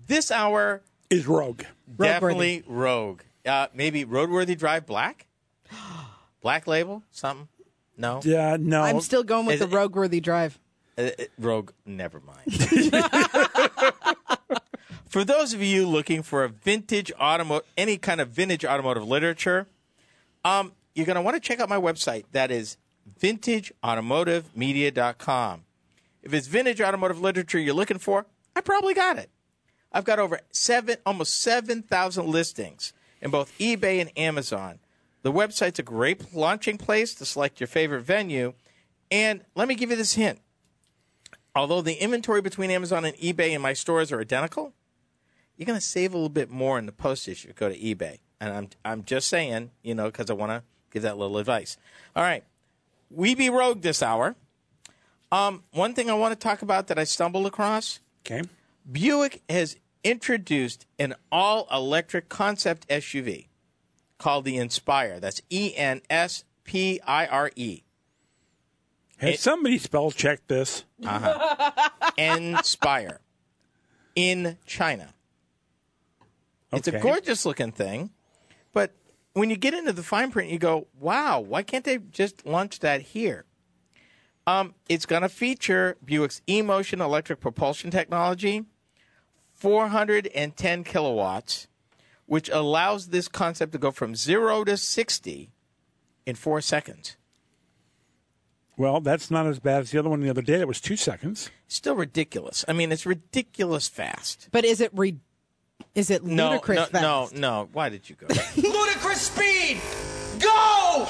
this 0.06 0.30
hour, 0.30 0.82
Is 1.10 1.26
Rogue. 1.26 1.62
definitely 1.98 2.62
Rogue. 2.66 3.22
Uh, 3.44 3.66
maybe 3.74 4.04
Roadworthy 4.04 4.56
Drive 4.56 4.86
Black? 4.86 5.26
Black 6.40 6.66
label? 6.66 7.02
Something? 7.10 7.48
No? 7.96 8.20
Yeah, 8.24 8.56
no. 8.58 8.82
I'm 8.82 9.00
still 9.00 9.22
going 9.22 9.46
with 9.46 9.54
Is 9.54 9.60
the 9.60 9.66
it- 9.66 9.72
Roadworthy 9.92 10.22
Drive. 10.22 10.58
Uh, 10.98 11.10
uh, 11.18 11.24
Rogue, 11.38 11.72
never 11.86 12.20
mind. 12.20 12.52
for 15.08 15.24
those 15.24 15.52
of 15.54 15.62
you 15.62 15.86
looking 15.86 16.22
for 16.22 16.44
a 16.44 16.48
vintage 16.48 17.12
automotive, 17.18 17.66
any 17.76 17.96
kind 17.96 18.20
of 18.20 18.30
vintage 18.30 18.64
automotive 18.64 19.06
literature, 19.06 19.66
um, 20.44 20.72
you're 20.94 21.06
going 21.06 21.16
to 21.16 21.22
want 21.22 21.36
to 21.36 21.40
check 21.40 21.60
out 21.60 21.68
my 21.68 21.76
website. 21.78 22.24
That 22.32 22.50
is 22.50 22.76
vintageautomotivemedia.com. 23.18 25.64
If 26.22 26.34
it's 26.34 26.46
vintage 26.46 26.80
automotive 26.80 27.20
literature 27.20 27.58
you're 27.58 27.74
looking 27.74 27.98
for, 27.98 28.26
I 28.54 28.60
probably 28.60 28.94
got 28.94 29.18
it. 29.18 29.30
I've 29.92 30.04
got 30.04 30.18
over 30.18 30.40
seven, 30.50 30.96
almost 31.04 31.40
7,000 31.40 32.26
listings 32.26 32.92
in 33.20 33.30
both 33.30 33.56
eBay 33.58 34.00
and 34.00 34.16
Amazon. 34.16 34.78
The 35.22 35.32
website's 35.32 35.78
a 35.78 35.82
great 35.82 36.34
launching 36.34 36.78
place 36.78 37.14
to 37.14 37.24
select 37.24 37.60
your 37.60 37.66
favorite 37.66 38.02
venue. 38.02 38.54
And 39.10 39.44
let 39.54 39.68
me 39.68 39.74
give 39.74 39.90
you 39.90 39.96
this 39.96 40.14
hint. 40.14 40.40
Although 41.54 41.82
the 41.82 41.94
inventory 41.94 42.40
between 42.40 42.70
Amazon 42.70 43.04
and 43.04 43.16
eBay 43.16 43.50
and 43.50 43.62
my 43.62 43.72
stores 43.72 44.12
are 44.12 44.20
identical, 44.20 44.72
you're 45.56 45.66
going 45.66 45.78
to 45.78 45.84
save 45.84 46.14
a 46.14 46.16
little 46.16 46.28
bit 46.28 46.48
more 46.48 46.78
in 46.78 46.86
the 46.86 46.92
postage 46.92 47.42
if 47.42 47.48
you 47.48 47.54
go 47.54 47.68
to 47.68 47.78
eBay. 47.78 48.18
And 48.40 48.54
I'm, 48.54 48.68
I'm 48.84 49.04
just 49.04 49.28
saying, 49.28 49.72
you 49.82 49.94
know, 49.94 50.06
because 50.06 50.30
I 50.30 50.34
want 50.34 50.50
to 50.50 50.62
give 50.90 51.02
that 51.02 51.18
little 51.18 51.38
advice. 51.38 51.76
All 52.16 52.22
right. 52.22 52.44
We 53.10 53.34
be 53.34 53.50
rogue 53.50 53.82
this 53.82 54.02
hour. 54.02 54.36
Um, 55.32 55.64
one 55.72 55.94
thing 55.94 56.10
I 56.10 56.14
want 56.14 56.32
to 56.32 56.38
talk 56.38 56.62
about 56.62 56.88
that 56.88 56.98
I 56.98 57.04
stumbled 57.04 57.46
across 57.46 58.00
Okay. 58.26 58.42
Buick 58.90 59.42
has 59.48 59.76
introduced 60.04 60.86
an 60.98 61.14
all 61.30 61.68
electric 61.70 62.28
concept 62.28 62.88
SUV 62.88 63.46
called 64.18 64.44
the 64.44 64.56
Enspire. 64.56 65.20
That's 65.20 65.40
E 65.50 65.74
N 65.76 66.02
S 66.08 66.44
P 66.64 67.00
I 67.06 67.26
R 67.26 67.50
E. 67.56 67.82
Has 69.18 69.40
somebody 69.40 69.78
spell 69.78 70.10
checked 70.10 70.48
this? 70.48 70.84
Enspire 72.18 73.18
in 74.14 74.56
China. 74.64 75.12
It's 76.72 76.88
a 76.88 76.98
gorgeous 76.98 77.44
looking 77.44 77.72
thing, 77.72 78.10
when 79.32 79.50
you 79.50 79.56
get 79.56 79.74
into 79.74 79.92
the 79.92 80.02
fine 80.02 80.30
print, 80.30 80.50
you 80.50 80.58
go, 80.58 80.88
wow, 80.98 81.40
why 81.40 81.62
can't 81.62 81.84
they 81.84 81.98
just 81.98 82.46
launch 82.46 82.80
that 82.80 83.00
here? 83.00 83.44
Um, 84.46 84.74
it's 84.88 85.06
going 85.06 85.22
to 85.22 85.28
feature 85.28 85.96
Buick's 86.04 86.42
eMotion 86.48 87.00
electric 87.00 87.40
propulsion 87.40 87.90
technology, 87.90 88.64
410 89.52 90.84
kilowatts, 90.84 91.68
which 92.26 92.48
allows 92.48 93.08
this 93.08 93.28
concept 93.28 93.72
to 93.72 93.78
go 93.78 93.90
from 93.90 94.16
zero 94.16 94.64
to 94.64 94.76
60 94.76 95.50
in 96.26 96.34
four 96.34 96.60
seconds. 96.60 97.16
Well, 98.76 99.00
that's 99.00 99.30
not 99.30 99.46
as 99.46 99.58
bad 99.58 99.82
as 99.82 99.90
the 99.90 99.98
other 99.98 100.08
one 100.08 100.20
the 100.20 100.30
other 100.30 100.40
day. 100.40 100.56
That 100.56 100.66
was 100.66 100.80
two 100.80 100.96
seconds. 100.96 101.50
Still 101.68 101.96
ridiculous. 101.96 102.64
I 102.66 102.72
mean, 102.72 102.90
it's 102.90 103.04
ridiculous 103.04 103.88
fast. 103.88 104.48
But 104.52 104.64
is 104.64 104.80
it 104.80 104.90
re- 104.94 105.18
is 105.94 106.10
it 106.10 106.24
No, 106.24 106.50
ludicrous 106.50 106.92
no, 106.92 107.00
no, 107.00 107.20
fast? 107.26 107.34
no. 107.36 107.68
Why 107.72 107.88
did 107.88 108.08
you 108.08 108.16
go? 108.16 108.26
Ludicrous 108.56 109.20
speed! 109.22 109.80
Go! 110.38 111.06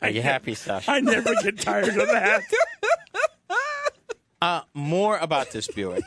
Are 0.00 0.10
you 0.10 0.22
happy, 0.22 0.54
Sasha? 0.54 0.90
I 0.92 1.00
never 1.00 1.34
get 1.42 1.58
tired 1.58 1.88
of 1.88 1.94
that. 1.96 2.42
Uh, 4.40 4.60
more 4.72 5.18
about 5.18 5.50
this 5.50 5.66
Buick. 5.66 6.04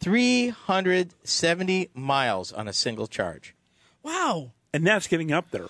370 0.00 1.90
miles 1.94 2.52
on 2.52 2.66
a 2.66 2.72
single 2.72 3.06
charge. 3.06 3.54
Wow. 4.02 4.50
And 4.72 4.84
that's 4.84 5.06
getting 5.06 5.30
up 5.30 5.52
there. 5.52 5.66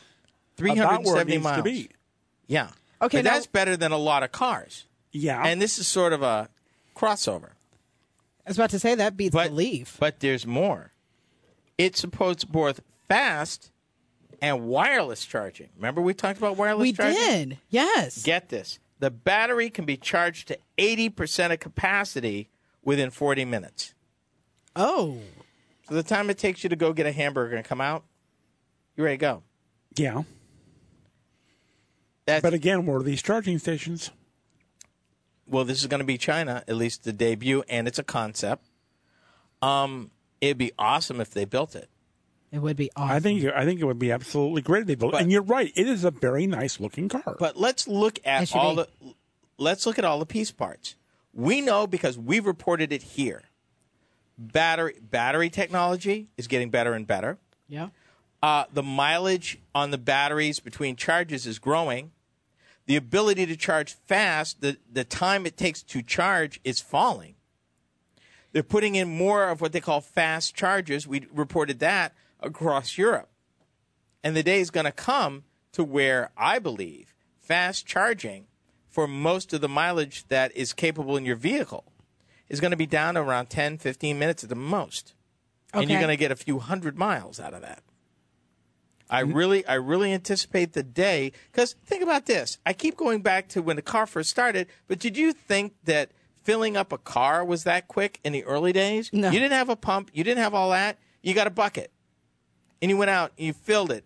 About 0.59 1.05
where 1.05 1.21
it 1.21 1.27
370 1.27 1.31
needs 1.33 1.45
miles. 1.45 1.57
to 1.59 1.63
be. 1.63 1.91
Yeah. 2.47 2.71
Okay, 3.05 3.23
now- 3.23 3.31
that's 3.35 3.47
better 3.47 3.77
than 3.77 3.93
a 3.93 3.97
lot 3.99 4.23
of 4.23 4.33
cars. 4.33 4.85
Yeah. 5.13 5.43
And 5.45 5.61
this 5.63 5.79
is 5.79 5.87
sort 5.87 6.13
of 6.13 6.23
a 6.23 6.49
crossover. 6.97 7.51
I 8.47 8.51
was 8.51 8.59
about 8.59 8.71
to 8.71 8.79
say 8.79 8.95
that 8.97 9.17
beats 9.17 9.33
But 9.35 9.49
belief. 9.49 9.97
But 10.01 10.21
there's 10.21 10.47
more. 10.47 10.93
It 11.79 11.97
supports 11.97 12.45
both 12.45 12.81
fast 13.09 13.71
and 14.43 14.67
wireless 14.67 15.25
charging. 15.25 15.69
Remember 15.77 16.01
we 16.03 16.15
talked 16.15 16.39
about 16.39 16.57
wireless 16.57 16.83
We 16.83 16.93
charging? 16.93 17.17
did. 17.21 17.59
Yes. 17.71 18.23
Get 18.23 18.49
this. 18.49 18.79
the 19.01 19.11
battery 19.11 19.69
can 19.71 19.85
be 19.85 19.97
charged 19.97 20.49
to 20.49 20.59
80% 20.79 21.53
of 21.53 21.61
capacity 21.61 22.49
within 22.83 23.11
40 23.11 23.45
minutes. 23.45 23.93
Oh, 24.77 25.19
So 25.89 25.95
the 25.95 26.03
time 26.03 26.31
it 26.31 26.39
takes 26.39 26.63
you 26.63 26.71
to 26.71 26.77
go 26.77 26.93
get 26.93 27.05
a 27.07 27.13
hamburger 27.13 27.57
and 27.57 27.65
come 27.65 27.81
out, 27.81 28.05
you're 28.97 29.05
ready 29.05 29.19
to 29.19 29.21
go. 29.21 29.43
Yeah. 29.97 30.23
That's, 32.27 32.43
But 32.43 32.55
again, 32.55 32.87
where 32.87 32.99
are 32.99 33.03
these 33.03 33.23
charging 33.23 33.59
stations? 33.59 34.11
well, 35.47 35.65
this 35.65 35.81
is 35.81 35.87
going 35.87 35.99
to 36.01 36.07
be 36.07 36.17
China, 36.17 36.65
at 36.67 36.77
least 36.77 37.05
the 37.05 37.13
debut, 37.13 37.63
and 37.69 37.87
it's 37.87 37.99
a 37.99 38.03
concept. 38.03 38.65
Um, 39.61 40.11
it'd 40.41 40.57
be 40.59 40.73
awesome 40.79 41.21
if 41.21 41.31
they 41.31 41.45
built 41.45 41.75
it. 41.77 41.89
it 42.51 42.61
would 42.61 42.77
be 42.77 42.91
awesome. 42.97 43.15
I 43.17 43.21
think 43.21 43.45
I 43.45 43.65
think 43.67 43.81
it 43.81 43.85
would 43.85 43.99
be 43.99 44.11
absolutely 44.11 44.63
great 44.63 44.83
if 44.83 44.87
they 44.87 44.95
built. 44.95 45.13
But- 45.13 45.21
and 45.23 45.31
you're 45.31 45.43
right; 45.43 45.71
it 45.77 45.87
is 45.87 46.05
a 46.05 46.11
very 46.11 46.47
nice 46.47 46.81
looking 46.81 47.09
car. 47.11 47.37
But 47.39 47.57
let's 47.59 47.87
look 47.87 48.19
at 48.25 48.45
SUV. 48.49 48.57
all 48.57 48.75
the 48.75 48.89
let's 49.59 49.85
look 49.87 49.99
at 49.99 50.05
all 50.05 50.19
the 50.19 50.27
piece 50.27 50.51
parts. 50.51 50.97
We 51.35 51.61
know 51.61 51.87
because 51.87 52.17
we've 52.17 52.47
reported 52.47 52.91
it 52.93 53.03
here. 53.03 53.43
Battery 54.39 54.95
battery 55.01 55.51
technology 55.51 56.29
is 56.39 56.47
getting 56.47 56.71
better 56.71 56.95
and 56.95 57.07
better. 57.07 57.39
Yeah. 57.69 57.89
Uh, 58.45 58.67
the 58.75 58.83
mileage 58.83 59.59
on 59.75 59.91
the 59.91 59.97
batteries 59.97 60.61
between 60.61 60.97
charges 60.97 61.47
is 61.47 61.59
growing. 61.59 62.11
The 62.85 62.95
ability 62.95 63.47
to 63.47 63.57
charge 63.57 63.95
fast, 63.95 64.61
the, 64.61 64.77
the 64.93 65.03
time 65.03 65.47
it 65.47 65.57
takes 65.57 65.83
to 65.85 66.03
charge 66.03 66.61
is 66.63 66.79
falling. 66.79 67.37
They're 68.53 68.63
putting 68.63 68.97
in 68.97 69.09
more 69.09 69.49
of 69.49 69.63
what 69.63 69.73
they 69.73 69.81
call 69.81 70.03
fast 70.03 70.55
chargers. 70.55 71.07
We 71.07 71.27
reported 71.33 71.79
that 71.79 72.13
across 72.39 72.99
Europe. 72.99 73.31
And 74.23 74.37
the 74.37 74.43
day 74.43 74.61
is 74.61 74.71
going 74.71 74.85
to 74.85 74.93
come 74.93 75.45
to 75.73 75.83
where 75.83 76.29
I 76.37 76.59
believe 76.59 77.15
fast 77.41 77.87
charging 77.87 78.45
for 78.91 79.09
most 79.09 79.55
of 79.55 79.63
the 79.63 79.71
mileage 79.71 80.29
that 80.29 80.55
is 80.55 80.75
capable 80.75 81.17
in 81.17 81.25
your 81.25 81.37
vehicle 81.37 81.85
is 82.51 82.61
going 82.61 82.73
to 82.73 82.77
be 82.77 82.85
down 82.85 83.15
to 83.15 83.21
around 83.21 83.49
10, 83.49 83.79
15 83.79 84.19
minutes 84.19 84.43
at 84.43 84.51
the 84.51 84.55
most. 84.55 85.15
And 85.73 85.89
you're 85.89 85.99
going 85.99 86.13
to 86.15 86.21
get 86.21 86.31
a 86.31 86.37
few 86.37 86.59
hundred 86.59 86.99
miles 86.99 87.41
out 87.41 87.55
of 87.55 87.63
that. 87.63 87.83
I 89.11 89.23
mm-hmm. 89.23 89.33
really, 89.33 89.67
I 89.67 89.75
really 89.75 90.13
anticipate 90.13 90.73
the 90.73 90.83
day 90.83 91.33
because 91.53 91.75
think 91.85 92.03
about 92.03 92.27
this. 92.27 92.59
I 92.65 92.73
keep 92.73 92.97
going 92.97 93.23
back 93.23 93.49
to 93.49 93.63
when 93.63 93.77
the 93.77 93.83
car 93.83 94.07
first 94.07 94.31
started, 94.31 94.67
but 94.89 94.99
did 94.99 95.17
you 95.17 95.33
think 95.33 95.75
that 95.85 96.11
filling 96.43 96.77
up 96.77 96.93
a 96.93 96.99
car 96.99 97.45
was 97.45 97.65
that 97.65 97.89
quick 97.89 98.21
in 98.25 98.33
the 98.33 98.45
early 98.45 98.73
days? 98.73 99.11
No. 99.13 99.31
You 99.31 99.39
didn't 99.39 99.53
have 99.53 99.69
a 99.69 99.77
pump, 99.77 100.11
you 100.13 100.25
didn't 100.25 100.43
have 100.43 100.55
all 100.55 100.71
that. 100.71 100.99
You 101.23 101.33
got 101.33 101.47
a 101.47 101.51
bucket, 101.51 101.91
and 102.83 102.91
you 102.91 102.99
went 102.99 103.11
out 103.11 103.33
and 103.39 103.47
you 103.47 103.53
filled 103.55 103.91
it, 103.91 104.05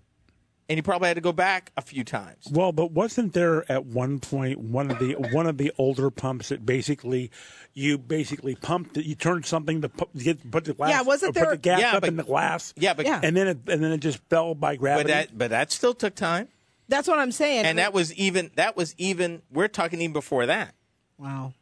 and 0.68 0.76
you 0.76 0.82
probably 0.82 1.08
had 1.08 1.14
to 1.14 1.20
go 1.22 1.32
back 1.32 1.72
a 1.76 1.82
few 1.82 2.04
times. 2.04 2.46
Well, 2.50 2.72
but 2.72 2.92
wasn't 2.92 3.32
there 3.32 3.70
at 3.72 3.86
one 3.86 4.18
point 4.20 4.58
one 4.60 4.90
of 4.90 4.98
the 4.98 5.14
one 5.32 5.46
of 5.46 5.56
the 5.58 5.72
older 5.78 6.10
pumps 6.10 6.50
that 6.50 6.66
basically 6.66 7.30
you 7.74 7.96
basically 7.98 8.54
pumped 8.54 8.96
it, 8.96 9.04
you 9.06 9.14
turned 9.14 9.46
something 9.46 9.80
to 9.82 9.88
put, 9.88 10.14
get, 10.16 10.50
put 10.50 10.64
the 10.64 10.74
glass 10.74 10.90
Yeah, 10.90 11.02
wasn't 11.02 11.30
or 11.30 11.32
put 11.32 11.40
there- 11.40 11.50
the 11.52 11.56
gas 11.58 11.80
Yeah, 11.80 11.92
up 11.96 12.00
but- 12.02 12.08
in 12.08 12.16
the 12.16 12.24
glass 12.24 12.74
Yeah, 12.76 12.94
but 12.94 13.06
Yeah. 13.06 13.20
and 13.22 13.36
then 13.36 13.48
it 13.48 13.58
and 13.68 13.82
then 13.82 13.92
it 13.92 13.98
just 13.98 14.18
fell 14.28 14.54
by 14.54 14.76
gravity. 14.76 15.04
but 15.04 15.08
gravity. 15.12 15.30
that 15.32 15.38
but 15.38 15.50
that 15.50 15.72
still 15.72 15.94
took 15.94 16.14
time, 16.14 16.48
That's 16.88 17.08
what 17.08 17.18
I'm 17.18 17.32
saying. 17.32 17.64
and 17.64 17.78
that 17.78 17.92
was 17.92 18.12
even 18.14 18.50
that 18.56 18.76
was 18.76 18.94
even 18.98 19.42
we're 19.50 19.68
talking 19.68 20.00
even 20.00 20.12
before 20.12 20.46
that. 20.46 20.74
wow. 21.18 21.54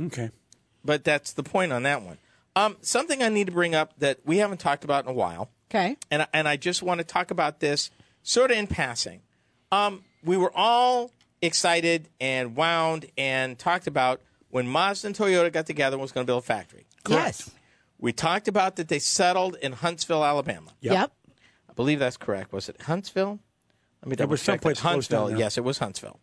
okay, 0.00 0.30
But 0.84 1.04
that's 1.04 1.32
the 1.32 1.42
point 1.42 1.72
on 1.72 1.82
that 1.82 2.02
one. 2.02 2.18
Um, 2.56 2.76
something 2.80 3.22
I 3.22 3.28
need 3.28 3.46
to 3.46 3.52
bring 3.52 3.74
up 3.74 3.92
that 3.98 4.18
we 4.24 4.38
haven't 4.38 4.58
talked 4.58 4.84
about 4.84 5.04
in 5.04 5.10
a 5.10 5.14
while. 5.14 5.50
Okay. 5.70 5.96
and 6.10 6.26
and 6.32 6.48
I 6.48 6.56
just 6.56 6.82
want 6.82 6.98
to 6.98 7.04
talk 7.04 7.30
about 7.30 7.60
this 7.60 7.90
sort 8.22 8.50
of 8.50 8.56
in 8.56 8.66
passing. 8.66 9.20
Um, 9.70 10.04
we 10.24 10.36
were 10.36 10.52
all 10.54 11.12
excited 11.40 12.08
and 12.20 12.56
wound 12.56 13.06
and 13.16 13.58
talked 13.58 13.86
about 13.86 14.20
when 14.50 14.66
Mazda 14.66 15.06
and 15.08 15.16
Toyota 15.16 15.52
got 15.52 15.66
together 15.66 15.94
and 15.94 16.02
was 16.02 16.12
going 16.12 16.26
to 16.26 16.30
build 16.30 16.42
a 16.42 16.46
factory. 16.46 16.86
Yes. 17.08 17.50
We 17.98 18.12
talked 18.12 18.48
about 18.48 18.76
that 18.76 18.88
they 18.88 18.98
settled 18.98 19.56
in 19.62 19.72
Huntsville, 19.72 20.24
Alabama. 20.24 20.72
Yep. 20.80 20.92
Yep. 20.92 21.12
I 21.68 21.72
believe 21.74 21.98
that's 21.98 22.16
correct. 22.16 22.52
Was 22.52 22.68
it 22.68 22.82
Huntsville? 22.82 23.38
Let 24.02 24.08
me 24.10 24.16
double 24.16 24.32
was 24.32 24.40
check. 24.40 24.46
that. 24.46 24.52
someplace 24.62 24.80
close 24.80 25.08
down 25.08 25.20
Huntsville. 25.20 25.26
there. 25.28 25.38
Yes, 25.38 25.56
it 25.58 25.64
was 25.64 25.78
Huntsville. 25.78 26.18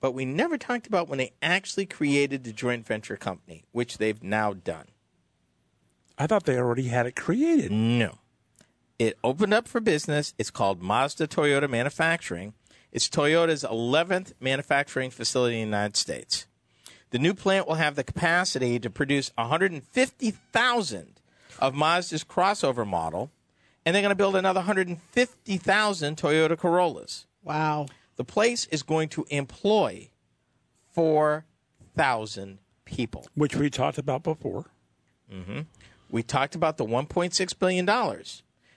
But 0.00 0.12
we 0.12 0.24
never 0.24 0.58
talked 0.58 0.86
about 0.86 1.08
when 1.08 1.18
they 1.18 1.32
actually 1.40 1.86
created 1.86 2.44
the 2.44 2.52
joint 2.52 2.86
venture 2.86 3.16
company, 3.16 3.64
which 3.72 3.98
they've 3.98 4.22
now 4.22 4.52
done. 4.52 4.86
I 6.18 6.26
thought 6.26 6.44
they 6.44 6.58
already 6.58 6.88
had 6.88 7.06
it 7.06 7.16
created. 7.16 7.72
No. 7.72 8.18
It 8.98 9.18
opened 9.22 9.52
up 9.54 9.68
for 9.68 9.80
business. 9.80 10.34
It's 10.38 10.50
called 10.50 10.82
Mazda 10.82 11.26
Toyota 11.26 11.68
Manufacturing. 11.68 12.54
It's 12.92 13.08
Toyota's 13.08 13.62
11th 13.62 14.32
manufacturing 14.40 15.10
facility 15.10 15.60
in 15.60 15.70
the 15.70 15.76
United 15.76 15.96
States. 15.96 16.46
The 17.10 17.18
new 17.18 17.34
plant 17.34 17.68
will 17.68 17.74
have 17.74 17.94
the 17.94 18.04
capacity 18.04 18.78
to 18.78 18.88
produce 18.90 19.30
150,000 19.36 21.20
of 21.58 21.74
Mazda's 21.74 22.24
crossover 22.24 22.86
model, 22.86 23.30
and 23.84 23.94
they're 23.94 24.02
going 24.02 24.10
to 24.10 24.16
build 24.16 24.34
another 24.36 24.60
150,000 24.60 26.16
Toyota 26.16 26.58
Corollas. 26.58 27.26
Wow. 27.44 27.86
The 28.16 28.24
place 28.24 28.66
is 28.70 28.82
going 28.82 29.10
to 29.10 29.26
employ 29.30 30.08
4,000 30.94 32.58
people. 32.86 33.26
which 33.34 33.54
we 33.54 33.68
talked 33.68 33.98
about 33.98 34.22
before. 34.22 34.64
Mm-hmm. 35.30 35.60
We 36.10 36.22
talked 36.22 36.54
about 36.54 36.78
the 36.78 36.86
$1.6 36.86 37.58
billion. 37.58 37.86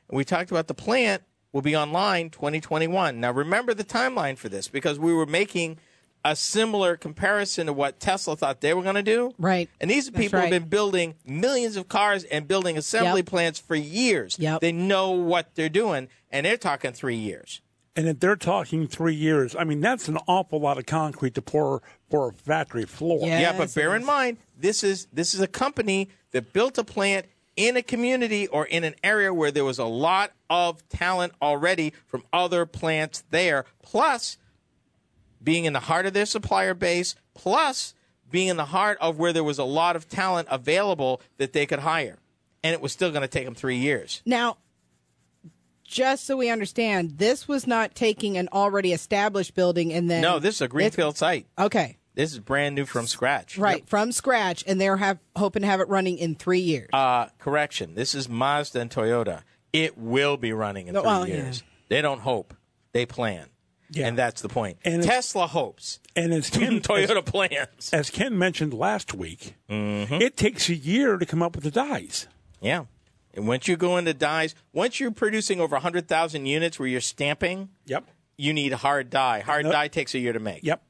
And 0.10 0.18
we 0.18 0.26
talked 0.26 0.52
about 0.52 0.68
the 0.68 0.74
plant 0.74 1.24
will 1.52 1.62
be 1.62 1.76
online 1.76 2.30
2021. 2.30 3.20
Now, 3.20 3.32
remember 3.32 3.74
the 3.74 3.84
timeline 3.84 4.38
for 4.38 4.50
this 4.50 4.68
because 4.68 5.00
we 5.00 5.14
were 5.14 5.26
making 5.26 5.80
a 6.26 6.36
similar 6.36 6.98
comparison 6.98 7.68
to 7.68 7.74
what 7.74 8.00
Tesla 8.00 8.36
thought 8.36 8.60
they 8.60 8.74
were 8.74 8.84
going 8.84 8.96
to 8.96 9.04
do. 9.04 9.34
Right. 9.38 9.70
And 9.80 9.90
these 9.90 10.08
That's 10.10 10.18
people 10.22 10.40
right. 10.40 10.52
have 10.52 10.62
been 10.62 10.70
building 10.70 11.16
millions 11.26 11.78
of 11.78 11.88
cars 11.88 12.26
and 12.26 12.48
building 12.48 12.78
assembly 12.78 13.20
Yep. 13.22 13.26
plants 13.28 13.60
for 13.60 13.76
years. 13.76 14.36
Yep. 14.38 14.60
They 14.60 14.74
know 14.74 15.12
what 15.12 15.56
they're 15.56 15.70
doing, 15.70 16.10
and 16.30 16.46
they're 16.46 16.58
talking 16.58 16.92
three 16.92 17.16
years. 17.16 17.62
And 17.96 18.08
if 18.08 18.20
they're 18.20 18.36
talking 18.36 18.88
three 18.88 19.16
years, 19.16 19.56
I 19.58 19.64
mean 19.64 19.82
that's 19.82 20.08
an 20.08 20.18
awful 20.28 20.60
lot 20.60 20.78
of 20.78 20.86
concrete 20.86 21.36
to 21.36 21.42
pour 21.42 21.82
for 22.10 22.30
a 22.30 22.34
factory 22.34 22.86
floor. 22.86 23.26
Yeah. 23.26 23.40
yeah, 23.40 23.58
but 23.58 23.74
bear 23.74 23.96
in 23.96 24.06
mind, 24.06 24.38
this 24.58 24.84
is 24.84 25.08
this 25.12 25.34
is 25.34 25.40
a 25.42 25.48
company 25.48 26.10
that 26.32 26.54
built 26.54 26.78
a 26.78 26.84
plant 26.84 27.26
in 27.60 27.76
a 27.76 27.84
community 27.84 28.48
or 28.48 28.66
in 28.66 28.86
an 28.86 28.96
area 29.04 29.34
where 29.34 29.52
there 29.52 29.66
was 29.66 29.80
a 29.80 29.86
lot 29.86 30.32
of 30.50 30.88
talent 30.88 31.34
already 31.42 31.92
from 32.08 32.24
other 32.32 32.66
plants 32.66 33.26
there, 33.32 33.66
plus 33.84 34.38
being 35.44 35.66
in 35.66 35.74
the 35.74 35.82
heart 35.82 36.06
of 36.06 36.14
their 36.14 36.26
supplier 36.26 36.74
base, 36.74 37.16
plus 37.34 37.94
being 38.32 38.48
in 38.48 38.56
the 38.56 38.66
heart 38.66 38.98
of 39.02 39.20
where 39.20 39.34
there 39.34 39.44
was 39.44 39.60
a 39.60 39.66
lot 39.66 39.98
of 39.98 40.08
talent 40.08 40.48
available 40.50 41.22
that 41.38 41.52
they 41.52 41.66
could 41.66 41.80
hire. 41.80 42.20
And 42.64 42.74
it 42.74 42.80
was 42.80 42.94
still 42.94 43.10
going 43.10 43.24
to 43.24 43.28
take 43.28 43.44
them 43.44 43.56
three 43.56 43.78
years. 43.78 44.22
Now, 44.26 44.58
just 45.84 46.26
so 46.26 46.38
we 46.38 46.50
understand, 46.50 47.18
this 47.18 47.46
was 47.46 47.68
not 47.68 47.94
taking 47.94 48.38
an 48.38 48.48
already 48.54 48.94
established 48.94 49.54
building 49.54 49.92
and 49.92 50.10
then 50.10 50.22
No, 50.22 50.40
this 50.40 50.56
is 50.56 50.62
a 50.62 50.68
greenfield 50.70 51.18
site. 51.18 51.46
Okay. 51.58 51.98
This 52.20 52.34
is 52.34 52.40
brand 52.40 52.76
new 52.76 52.86
from 52.86 53.08
scratch. 53.08 53.58
Right, 53.58 53.88
from 53.88 54.12
scratch, 54.12 54.62
and 54.68 54.80
they're 54.82 54.98
have 54.98 55.20
hoping 55.38 55.62
to 55.62 55.68
have 55.70 55.80
it 55.80 55.88
running 55.88 56.18
in 56.18 56.36
three 56.36 56.60
years. 56.60 56.90
Uh, 56.92 57.28
correction. 57.38 57.96
This 57.96 58.14
is 58.14 58.28
Mazda 58.28 58.82
and 58.82 58.90
Toyota. 58.92 59.44
It 59.72 59.98
will 59.98 60.36
be 60.36 60.52
running 60.52 60.88
in 60.88 60.96
No, 60.96 61.00
three 61.02 61.08
well, 61.08 61.28
yeah. 61.30 61.36
years. 61.36 61.64
They 61.88 62.02
don't 62.02 62.20
hope. 62.20 62.54
They 62.92 63.06
plan. 63.06 63.48
Yeah. 63.90 64.08
And 64.08 64.18
that's 64.18 64.42
the 64.42 64.50
point. 64.50 64.80
And 64.84 65.02
Tesla 65.02 65.48
hopes. 65.48 66.02
And 66.14 66.34
as 66.34 66.50
Ken, 66.52 66.82
Toyota 66.82 67.26
plans. 67.26 67.90
as 67.94 68.10
Ken 68.10 68.38
mentioned 68.38 68.74
last 68.74 69.14
week, 69.14 69.56
Mm-hmm. 69.70 70.16
it 70.16 70.36
takes 70.36 70.68
a 70.68 70.76
year 70.76 71.16
to 71.16 71.26
come 71.26 71.42
up 71.42 71.56
with 71.56 71.64
the 71.64 71.72
dies. 71.72 72.28
Yeah. 72.60 72.84
And 73.34 73.48
once 73.48 73.70
you 73.70 73.78
go 73.78 73.96
into 73.96 74.14
dies, 74.14 74.56
once 74.74 75.00
you're 75.00 75.12
producing 75.12 75.62
over 75.62 75.76
100,000 75.78 76.46
units 76.46 76.78
where 76.80 76.88
you're 76.90 77.00
stamping, 77.00 77.70
Yep. 77.86 78.10
you 78.38 78.54
need 78.54 78.74
hard 78.74 79.10
die. 79.10 79.40
Hard 79.40 79.64
Nope. 79.64 79.72
die 79.72 79.88
takes 79.88 80.14
a 80.14 80.20
year 80.20 80.34
to 80.34 80.40
make. 80.42 80.64
Yep. 80.66 80.84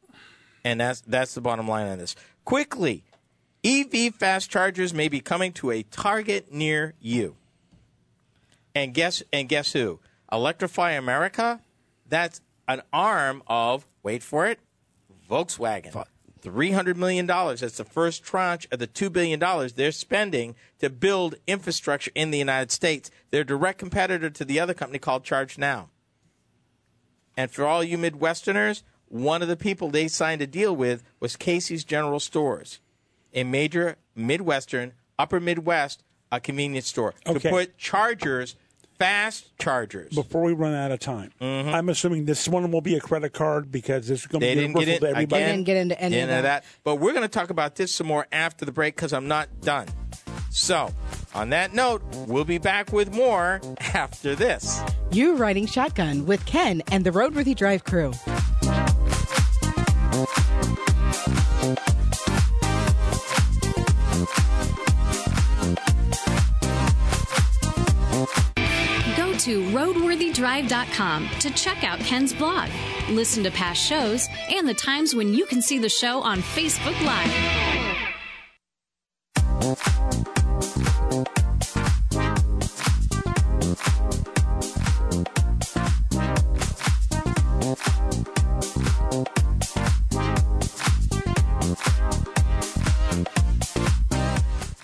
And 0.64 0.80
that's 0.80 1.02
that's 1.02 1.34
the 1.34 1.42
bottom 1.42 1.68
line 1.68 1.88
on 1.88 1.98
this. 1.98 2.16
Quickly, 2.46 3.04
EV 3.64 4.16
fast 4.16 4.50
chargers 4.50 4.94
may 4.94 5.08
be 5.08 5.20
coming 5.20 5.52
to 5.54 5.72
a 5.72 5.84
target 5.84 6.52
near 6.52 6.94
you. 7.00 7.36
And 8.76 8.94
guess 8.94 9.24
and 9.34 9.50
guess 9.50 9.74
who? 9.74 10.00
Electrify 10.32 10.92
America. 10.92 11.60
That's 12.08 12.42
an 12.68 12.82
arm 12.94 13.44
of 13.48 13.86
wait 14.04 14.24
for 14.24 14.48
it, 14.48 14.60
Volkswagen. 15.30 16.06
Three 16.42 16.72
hundred 16.72 16.96
million 16.96 17.26
dollars. 17.26 17.60
That's 17.60 17.78
the 17.78 17.84
first 17.84 18.24
tranche 18.24 18.68
of 18.72 18.80
the 18.80 18.88
two 18.88 19.10
billion 19.10 19.40
dollars 19.40 19.74
they're 19.74 19.92
spending 19.92 20.56
to 20.80 20.90
build 20.90 21.36
infrastructure 21.48 22.12
in 22.16 22.32
the 22.32 22.38
United 22.38 22.72
States. 22.72 23.12
They're 23.30 23.44
direct 23.44 23.80
competitor 23.80 24.30
to 24.30 24.46
the 24.46 24.60
other 24.60 24.74
company 24.74 25.00
called 25.00 25.26
Charge 25.26 25.58
Now. 25.58 25.90
And 27.36 27.52
for 27.52 27.66
all 27.66 27.84
you 27.84 27.98
Midwesterners, 27.98 28.84
one 29.10 29.42
of 29.42 29.48
the 29.48 29.58
people 29.58 29.90
they 29.90 30.08
signed 30.08 30.42
a 30.42 30.48
deal 30.48 30.76
with 30.76 31.04
was 31.20 31.36
Casey's 31.36 31.84
General 31.84 32.20
Stores, 32.20 32.80
a 33.34 33.44
major 33.44 33.98
Midwestern, 34.16 34.94
upper 35.18 35.40
Midwest, 35.40 36.04
a 36.32 36.40
convenience 36.40 36.88
store, 36.88 37.14
to 37.26 37.40
put 37.40 37.78
chargers 37.78 38.56
fast 39.00 39.58
chargers. 39.58 40.14
Before 40.14 40.44
we 40.44 40.54
run 40.54 40.74
out 40.74 40.92
of 40.92 41.00
time, 41.00 41.32
mm-hmm. 41.42 41.70
I'm 41.70 41.90
assuming 41.90 42.26
this 42.26 42.48
one 42.48 42.70
will 42.72 42.82
be 42.82 42.96
a 42.96 43.00
credit 43.00 43.34
card 43.34 43.72
because 43.72 44.08
this 44.08 44.22
is 44.22 44.28
going 44.28 44.42
to 44.42 44.46
They 44.46 44.56
be 44.56 44.62
didn't 44.62 44.76
get 44.76 44.88
universal 44.88 45.08
in 45.08 45.14
to 45.14 45.18
everybody. 45.18 45.42
again. 45.42 45.56
didn't 45.56 45.66
get 45.66 45.78
into 45.78 46.02
any 46.02 46.20
of 46.20 46.30
into 46.30 46.42
that. 46.44 46.66
But 46.84 46.96
we're 46.96 47.14
going 47.14 47.24
to 47.24 47.30
talk 47.30 47.50
about 47.50 47.76
this 47.76 47.96
some 47.96 48.08
more 48.08 48.28
after 48.32 48.66
the 48.66 48.72
break 48.72 48.96
because 48.96 49.14
I'm 49.14 49.28
not 49.28 49.62
done. 49.62 49.88
So, 50.52 50.94
on 51.34 51.50
that 51.52 51.74
note, 51.74 52.04
we'll 52.28 52.44
be 52.44 52.58
back 52.58 52.92
with 52.92 53.14
more 53.14 53.62
after 53.94 54.36
this. 54.36 54.82
You 55.12 55.36
riding 55.36 55.66
shotgun 55.66 56.26
with 56.26 56.46
Ken 56.46 56.82
and 56.92 57.06
the 57.06 57.12
Roadworthy 57.12 57.56
Drive 57.56 57.84
crew. 57.84 58.12
To 69.40 69.64
roadworthydrive.com 69.70 71.30
to 71.40 71.50
check 71.52 71.86
out 71.86 72.00
Ken's 72.00 72.34
blog, 72.34 72.70
listen 73.10 73.42
to 73.46 73.52
past 73.52 73.82
shows, 73.82 74.28
and 74.50 74.68
the 74.68 74.74
times 74.74 75.16
when 75.16 75.34
you 75.34 75.46
can 75.46 75.62
see 75.62 75.78
the 75.78 75.88
show 75.88 76.22
on 76.22 76.40
Facebook 76.40 77.00
Live. 77.06 77.34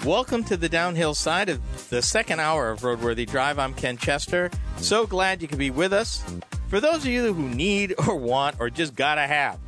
Welcome 0.05 0.43
to 0.45 0.55
the 0.55 0.69
downhill 0.69 1.13
side 1.13 1.49
of 1.49 1.59
the 1.89 2.01
second 2.01 2.39
hour 2.39 2.71
of 2.71 2.81
Roadworthy 2.81 3.27
Drive. 3.27 3.59
I'm 3.59 3.73
Ken 3.73 3.97
Chester. 3.97 4.49
So 4.77 5.05
glad 5.05 5.41
you 5.41 5.47
could 5.47 5.59
be 5.59 5.69
with 5.69 5.93
us. 5.93 6.23
For 6.67 6.79
those 6.79 6.97
of 6.97 7.05
you 7.05 7.33
who 7.33 7.47
need 7.49 7.93
or 8.07 8.15
want 8.15 8.57
or 8.59 8.69
just 8.69 8.95
gotta 8.95 9.21
have 9.21 9.59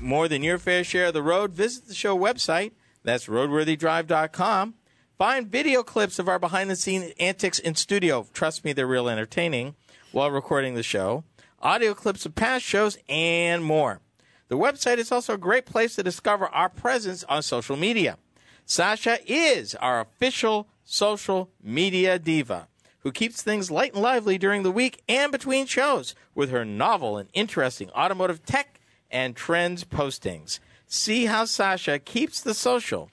more 0.00 0.28
than 0.28 0.42
your 0.42 0.58
fair 0.58 0.84
share 0.84 1.06
of 1.06 1.14
the 1.14 1.22
road, 1.22 1.52
visit 1.52 1.88
the 1.88 1.94
show 1.94 2.16
website. 2.16 2.72
That's 3.02 3.26
roadworthydrive.com. 3.26 4.74
Find 5.18 5.46
video 5.46 5.82
clips 5.82 6.18
of 6.18 6.28
our 6.28 6.38
behind 6.38 6.70
the 6.70 6.76
scenes 6.76 7.12
antics 7.20 7.58
in 7.58 7.74
studio. 7.74 8.26
Trust 8.32 8.64
me, 8.64 8.72
they're 8.72 8.86
real 8.86 9.08
entertaining 9.08 9.74
while 10.12 10.30
recording 10.30 10.74
the 10.74 10.82
show. 10.82 11.24
Audio 11.60 11.94
clips 11.94 12.26
of 12.26 12.34
past 12.34 12.64
shows 12.64 12.98
and 13.08 13.64
more. 13.64 14.00
The 14.48 14.58
website 14.58 14.98
is 14.98 15.10
also 15.10 15.34
a 15.34 15.38
great 15.38 15.66
place 15.66 15.96
to 15.96 16.02
discover 16.02 16.46
our 16.46 16.68
presence 16.68 17.24
on 17.24 17.42
social 17.42 17.76
media. 17.76 18.18
Sasha 18.66 19.18
is 19.26 19.74
our 19.76 20.00
official 20.00 20.68
social 20.84 21.50
media 21.62 22.18
diva 22.18 22.68
who 23.00 23.12
keeps 23.12 23.42
things 23.42 23.70
light 23.70 23.92
and 23.92 24.02
lively 24.02 24.38
during 24.38 24.62
the 24.62 24.70
week 24.70 25.02
and 25.08 25.30
between 25.30 25.66
shows 25.66 26.14
with 26.34 26.50
her 26.50 26.64
novel 26.64 27.18
and 27.18 27.28
interesting 27.34 27.90
automotive 27.90 28.44
tech 28.44 28.80
and 29.10 29.36
trends 29.36 29.84
postings. 29.84 30.58
See 30.86 31.26
how 31.26 31.44
Sasha 31.44 31.98
keeps 31.98 32.40
the 32.40 32.54
social 32.54 33.10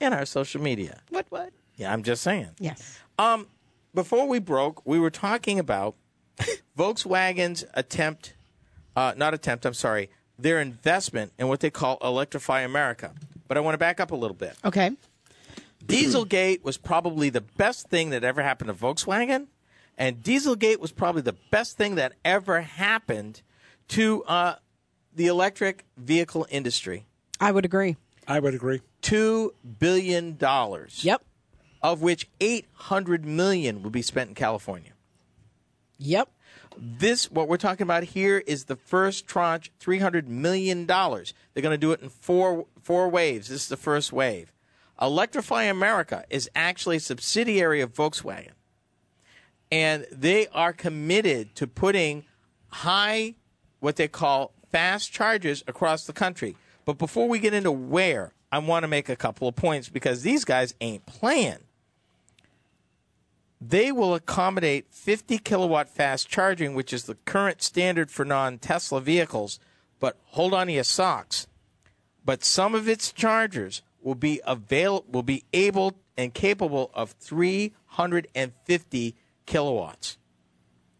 in 0.00 0.12
our 0.12 0.24
social 0.24 0.60
media. 0.60 1.00
What, 1.10 1.26
what? 1.28 1.52
Yeah, 1.76 1.92
I'm 1.92 2.02
just 2.02 2.22
saying. 2.22 2.50
Yes. 2.58 2.98
Um, 3.18 3.46
before 3.94 4.26
we 4.26 4.38
broke, 4.38 4.86
we 4.86 4.98
were 4.98 5.10
talking 5.10 5.58
about 5.58 5.96
Volkswagen's 6.78 7.64
attempt, 7.74 8.34
uh, 8.96 9.12
not 9.16 9.34
attempt, 9.34 9.66
I'm 9.66 9.74
sorry, 9.74 10.10
their 10.38 10.60
investment 10.60 11.32
in 11.38 11.48
what 11.48 11.60
they 11.60 11.70
call 11.70 11.98
Electrify 12.02 12.62
America. 12.62 13.12
But 13.48 13.56
I 13.56 13.60
want 13.60 13.74
to 13.74 13.78
back 13.78 14.00
up 14.00 14.12
a 14.12 14.16
little 14.16 14.36
bit. 14.36 14.54
Okay. 14.64 14.92
Dieselgate 15.90 16.62
was 16.62 16.76
probably 16.76 17.30
the 17.30 17.40
best 17.40 17.88
thing 17.88 18.10
that 18.10 18.24
ever 18.24 18.42
happened 18.42 18.68
to 18.68 18.74
Volkswagen, 18.74 19.46
and 19.98 20.22
Dieselgate 20.22 20.78
was 20.78 20.92
probably 20.92 21.22
the 21.22 21.36
best 21.50 21.76
thing 21.76 21.96
that 21.96 22.14
ever 22.24 22.60
happened 22.62 23.42
to 23.88 24.22
uh, 24.24 24.54
the 25.14 25.26
electric 25.26 25.84
vehicle 25.96 26.46
industry. 26.50 27.06
I 27.40 27.52
would 27.52 27.64
agree. 27.64 27.96
I 28.28 28.38
would 28.38 28.54
agree. 28.54 28.80
Two 29.02 29.54
billion 29.78 30.36
dollars, 30.36 31.04
Yep. 31.04 31.22
of 31.82 32.02
which 32.02 32.28
eight 32.40 32.66
hundred 32.74 33.24
million 33.24 33.82
will 33.82 33.90
be 33.90 34.02
spent 34.02 34.28
in 34.28 34.34
California. 34.34 34.92
Yep. 35.98 36.28
This, 36.78 37.30
what 37.30 37.48
we're 37.48 37.56
talking 37.56 37.82
about 37.82 38.04
here, 38.04 38.38
is 38.46 38.64
the 38.66 38.76
first 38.76 39.26
tranche, 39.26 39.72
three 39.80 39.98
hundred 39.98 40.28
million 40.28 40.86
dollars. 40.86 41.34
They're 41.52 41.62
going 41.62 41.74
to 41.74 41.78
do 41.78 41.92
it 41.92 42.00
in 42.00 42.08
four 42.08 42.66
four 42.80 43.08
waves. 43.08 43.48
This 43.48 43.62
is 43.62 43.68
the 43.68 43.76
first 43.76 44.12
wave. 44.12 44.52
Electrify 45.00 45.64
America 45.64 46.24
is 46.30 46.50
actually 46.54 46.96
a 46.96 47.00
subsidiary 47.00 47.80
of 47.80 47.94
Volkswagen, 47.94 48.52
and 49.72 50.06
they 50.12 50.46
are 50.48 50.72
committed 50.72 51.54
to 51.56 51.66
putting 51.66 52.24
high, 52.68 53.34
what 53.80 53.96
they 53.96 54.08
call 54.08 54.52
fast 54.70 55.12
chargers 55.12 55.64
across 55.66 56.06
the 56.06 56.12
country. 56.12 56.56
But 56.84 56.98
before 56.98 57.28
we 57.28 57.38
get 57.38 57.54
into 57.54 57.72
where, 57.72 58.32
I 58.52 58.58
want 58.58 58.82
to 58.84 58.88
make 58.88 59.08
a 59.08 59.16
couple 59.16 59.48
of 59.48 59.56
points 59.56 59.88
because 59.88 60.22
these 60.22 60.44
guys 60.44 60.74
ain't 60.80 61.06
playing 61.06 61.58
they 63.60 63.92
will 63.92 64.14
accommodate 64.14 64.86
50 64.90 65.38
kilowatt 65.38 65.88
fast 65.88 66.28
charging, 66.28 66.74
which 66.74 66.92
is 66.92 67.04
the 67.04 67.16
current 67.26 67.62
standard 67.62 68.10
for 68.10 68.24
non 68.24 68.58
Tesla 68.58 69.00
vehicles. 69.00 69.60
But 69.98 70.16
hold 70.28 70.54
on 70.54 70.68
to 70.68 70.72
your 70.72 70.84
socks. 70.84 71.46
But 72.24 72.42
some 72.42 72.74
of 72.74 72.88
its 72.88 73.12
chargers 73.12 73.82
will 74.02 74.14
be 74.14 74.40
avail- 74.46 75.04
will 75.08 75.22
be 75.22 75.44
able 75.52 75.94
and 76.16 76.34
capable 76.34 76.90
of 76.94 77.12
350 77.12 79.14
kilowatts. 79.46 80.18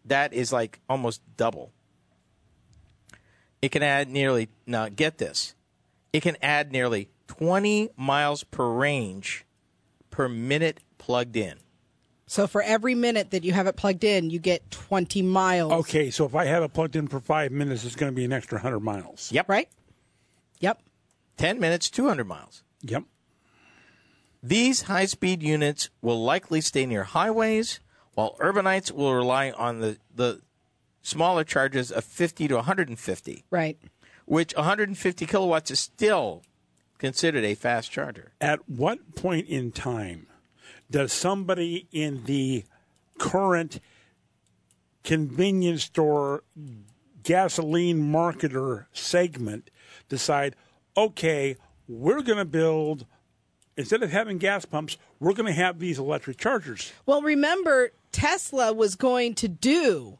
That 0.05 0.33
is 0.33 0.51
like 0.51 0.79
almost 0.89 1.21
double. 1.37 1.71
It 3.61 3.71
can 3.71 3.83
add 3.83 4.09
nearly 4.09 4.49
now 4.65 4.89
get 4.89 5.19
this. 5.19 5.55
It 6.11 6.21
can 6.21 6.37
add 6.41 6.71
nearly 6.71 7.09
20 7.27 7.89
miles 7.95 8.43
per 8.43 8.69
range 8.69 9.45
per 10.09 10.27
minute 10.27 10.79
plugged 10.97 11.37
in. 11.37 11.57
So 12.25 12.47
for 12.47 12.61
every 12.61 12.95
minute 12.95 13.31
that 13.31 13.43
you 13.43 13.51
have 13.51 13.67
it 13.67 13.75
plugged 13.75 14.03
in, 14.03 14.29
you 14.29 14.39
get 14.39 14.71
20 14.71 15.21
miles. 15.21 15.73
Okay, 15.73 16.09
so 16.09 16.25
if 16.25 16.33
I 16.33 16.45
have 16.45 16.63
it 16.63 16.73
plugged 16.73 16.95
in 16.95 17.07
for 17.07 17.19
five 17.19 17.51
minutes, 17.51 17.83
it's 17.83 17.95
going 17.95 18.11
to 18.11 18.15
be 18.15 18.23
an 18.23 18.31
extra 18.31 18.57
100 18.57 18.79
miles. 18.79 19.31
Yep. 19.31 19.49
Right? 19.49 19.67
Yep. 20.61 20.81
10 21.37 21.59
minutes, 21.59 21.89
200 21.89 22.25
miles. 22.25 22.63
Yep. 22.83 23.03
These 24.43 24.83
high 24.83 25.05
speed 25.05 25.43
units 25.43 25.89
will 26.01 26.23
likely 26.23 26.61
stay 26.61 26.85
near 26.85 27.03
highways, 27.03 27.79
while 28.15 28.35
urbanites 28.39 28.91
will 28.91 29.13
rely 29.13 29.51
on 29.51 29.79
the, 29.79 29.97
the 30.13 30.41
smaller 31.03 31.43
charges 31.43 31.91
of 31.91 32.03
50 32.03 32.47
to 32.47 32.55
150, 32.55 33.45
Right. 33.51 33.77
which 34.25 34.55
150 34.55 35.25
kilowatts 35.25 35.69
is 35.71 35.79
still 35.79 36.43
considered 36.97 37.43
a 37.43 37.55
fast 37.55 37.91
charger. 37.91 38.31
At 38.41 38.67
what 38.67 39.15
point 39.15 39.47
in 39.47 39.71
time 39.71 40.27
does 40.89 41.13
somebody 41.13 41.87
in 41.91 42.23
the 42.25 42.63
current 43.17 43.79
convenience 45.03 45.83
store 45.83 46.43
gasoline 47.23 47.99
marketer 48.11 48.85
segment 48.91 49.69
decide, 50.09 50.55
okay, 50.97 51.57
we're 51.91 52.21
going 52.21 52.37
to 52.37 52.45
build, 52.45 53.05
instead 53.77 54.01
of 54.01 54.11
having 54.11 54.37
gas 54.37 54.63
pumps, 54.65 54.97
we're 55.19 55.33
going 55.33 55.47
to 55.47 55.53
have 55.53 55.79
these 55.79 55.99
electric 55.99 56.37
chargers? 56.37 56.91
Well, 57.05 57.21
remember, 57.21 57.91
Tesla 58.11 58.71
was 58.73 58.95
going 58.95 59.35
to 59.35 59.47
do 59.47 60.17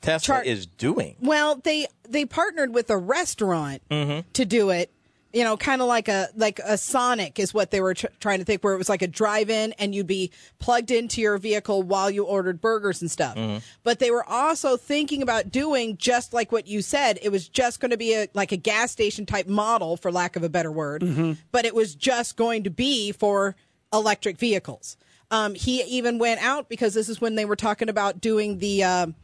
Tesla 0.00 0.36
Char- 0.36 0.44
is 0.44 0.66
doing. 0.66 1.16
Well, 1.20 1.56
they 1.56 1.86
they 2.08 2.24
partnered 2.24 2.72
with 2.74 2.90
a 2.90 2.96
restaurant 2.98 3.82
Mm-hmm. 3.90 4.28
to 4.34 4.44
do 4.44 4.70
it. 4.70 4.92
You 5.30 5.44
know, 5.44 5.58
kind 5.58 5.82
of 5.82 5.88
like 5.88 6.08
a 6.08 6.28
like 6.34 6.58
a 6.64 6.78
Sonic 6.78 7.38
is 7.38 7.52
what 7.52 7.70
they 7.70 7.82
were 7.82 7.92
tr- 7.92 8.06
trying 8.18 8.38
to 8.38 8.46
think, 8.46 8.64
where 8.64 8.72
it 8.72 8.78
was 8.78 8.88
like 8.88 9.02
a 9.02 9.06
drive-in 9.06 9.74
and 9.74 9.94
you'd 9.94 10.06
be 10.06 10.30
plugged 10.58 10.90
into 10.90 11.20
your 11.20 11.36
vehicle 11.36 11.82
while 11.82 12.10
you 12.10 12.24
ordered 12.24 12.62
burgers 12.62 13.02
and 13.02 13.10
stuff. 13.10 13.36
Mm-hmm. 13.36 13.58
But 13.82 13.98
they 13.98 14.10
were 14.10 14.24
also 14.24 14.78
thinking 14.78 15.20
about 15.20 15.52
doing 15.52 15.98
just 15.98 16.32
like 16.32 16.50
what 16.50 16.66
you 16.66 16.80
said. 16.80 17.18
It 17.20 17.30
was 17.30 17.46
just 17.46 17.78
going 17.78 17.90
to 17.90 17.98
be 17.98 18.14
a 18.14 18.28
like 18.32 18.52
a 18.52 18.56
gas 18.56 18.90
station 18.90 19.26
type 19.26 19.46
model, 19.46 19.98
for 19.98 20.10
lack 20.10 20.34
of 20.36 20.44
a 20.44 20.48
better 20.48 20.72
word. 20.72 21.02
But 21.52 21.66
it 21.66 21.74
was 21.74 21.94
just 21.94 22.36
going 22.36 22.64
to 22.64 22.70
be 22.70 23.12
for 23.12 23.54
electric 23.92 24.38
vehicles. 24.38 24.96
Um, 25.30 25.54
he 25.54 25.82
even 25.82 26.18
went 26.18 26.42
out 26.42 26.70
because 26.70 26.94
this 26.94 27.10
is 27.10 27.20
when 27.20 27.34
they 27.34 27.44
were 27.44 27.56
talking 27.56 27.90
about 27.90 28.20
doing 28.22 28.58
the. 28.58 28.84
um 28.84 29.14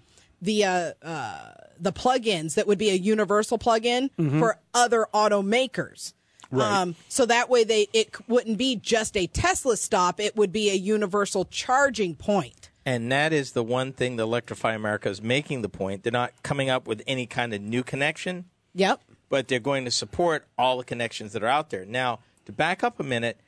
the 0.42 0.64
uh, 0.64 0.92
uh, 1.02 1.52
the 1.84 1.92
plugins 1.92 2.54
that 2.54 2.66
would 2.66 2.78
be 2.78 2.90
a 2.90 2.94
universal 2.94 3.58
plugin 3.58 4.10
for 4.40 4.58
other 4.72 5.06
automakers. 5.14 6.12
Um, 6.52 6.94
so 7.08 7.26
that 7.26 7.50
way 7.50 7.64
they 7.64 7.88
it 7.92 8.14
wouldn't 8.28 8.58
be 8.58 8.76
just 8.76 9.16
a 9.16 9.26
Tesla 9.26 9.76
stop; 9.76 10.20
it 10.20 10.36
would 10.36 10.52
be 10.52 10.70
a 10.70 10.74
universal 10.74 11.44
charging 11.46 12.14
point. 12.14 12.70
And 12.86 13.10
that 13.10 13.32
is 13.32 13.52
the 13.52 13.64
one 13.64 13.92
thing 13.92 14.16
that 14.16 14.22
Electrify 14.24 14.74
America 14.74 15.08
is 15.08 15.20
making 15.22 15.62
the 15.62 15.68
point. 15.68 16.02
They're 16.02 16.12
not 16.12 16.32
coming 16.42 16.68
up 16.70 16.86
with 16.86 17.02
any 17.06 17.26
kind 17.26 17.54
of 17.54 17.60
new 17.62 17.82
connection. 17.82 18.44
Yep. 18.74 19.00
but 19.30 19.48
they're 19.48 19.58
going 19.58 19.84
to 19.84 19.90
support 19.90 20.44
all 20.58 20.78
the 20.78 20.84
connections 20.84 21.32
that 21.32 21.42
are 21.42 21.48
out 21.48 21.70
there. 21.70 21.84
Now, 21.84 22.18
to 22.46 22.52
back 22.52 22.84
up 22.84 23.00
a 23.00 23.02
minute, 23.04 23.38